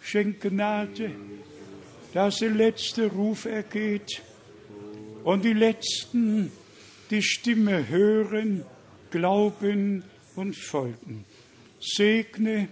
[0.00, 1.10] Schenk Gnade,
[2.14, 4.22] dass der letzte Ruf ergeht
[5.24, 6.50] und die Letzten
[7.10, 8.64] die Stimme hören,
[9.10, 10.02] glauben
[10.34, 11.24] und folgen.
[11.78, 12.68] Segne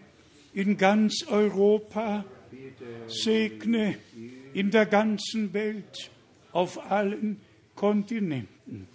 [0.54, 2.24] in ganz Europa,
[3.06, 3.96] segne
[4.54, 6.10] in der ganzen Welt,
[6.52, 7.40] auf allen
[7.74, 8.88] Kontinenten.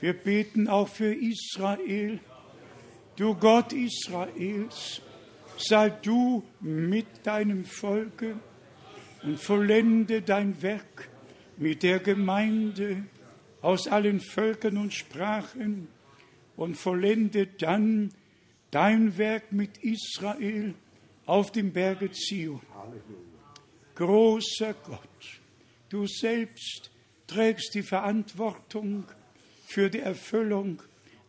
[0.00, 2.18] Wir beten auch für Israel.
[3.16, 5.02] Du Gott Israels,
[5.56, 8.36] sei du mit deinem Volke
[9.22, 11.08] und vollende dein Werk
[11.58, 13.04] mit der Gemeinde
[13.60, 15.88] aus allen Völkern und Sprachen
[16.56, 18.10] und vollende dann
[18.70, 20.74] dein Werk mit Israel
[21.26, 22.60] auf dem Berge Zion.
[23.94, 25.40] Großer Gott,
[25.88, 26.90] du selbst
[27.26, 29.04] trägst die Verantwortung
[29.66, 30.80] für die Erfüllung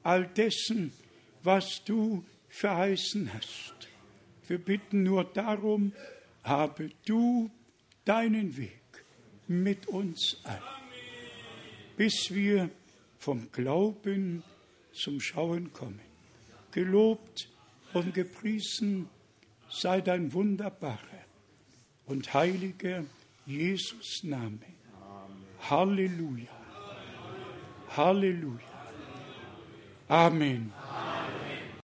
[0.03, 0.93] all dessen,
[1.43, 3.89] was du verheißen hast.
[4.47, 5.93] Wir bitten nur darum,
[6.43, 7.49] habe du
[8.06, 8.80] deinen Weg
[9.49, 10.61] mit uns ein,
[11.97, 12.69] bis wir
[13.17, 14.43] vom Glauben
[14.93, 16.01] zum Schauen kommen.
[16.71, 17.49] Gelobt
[17.93, 19.09] und gepriesen
[19.69, 20.99] sei dein wunderbarer
[22.05, 23.03] und heiliger
[23.45, 24.59] Jesus Name.
[25.69, 26.47] Halleluja.
[27.89, 28.59] Halleluja.
[30.07, 30.71] Amen.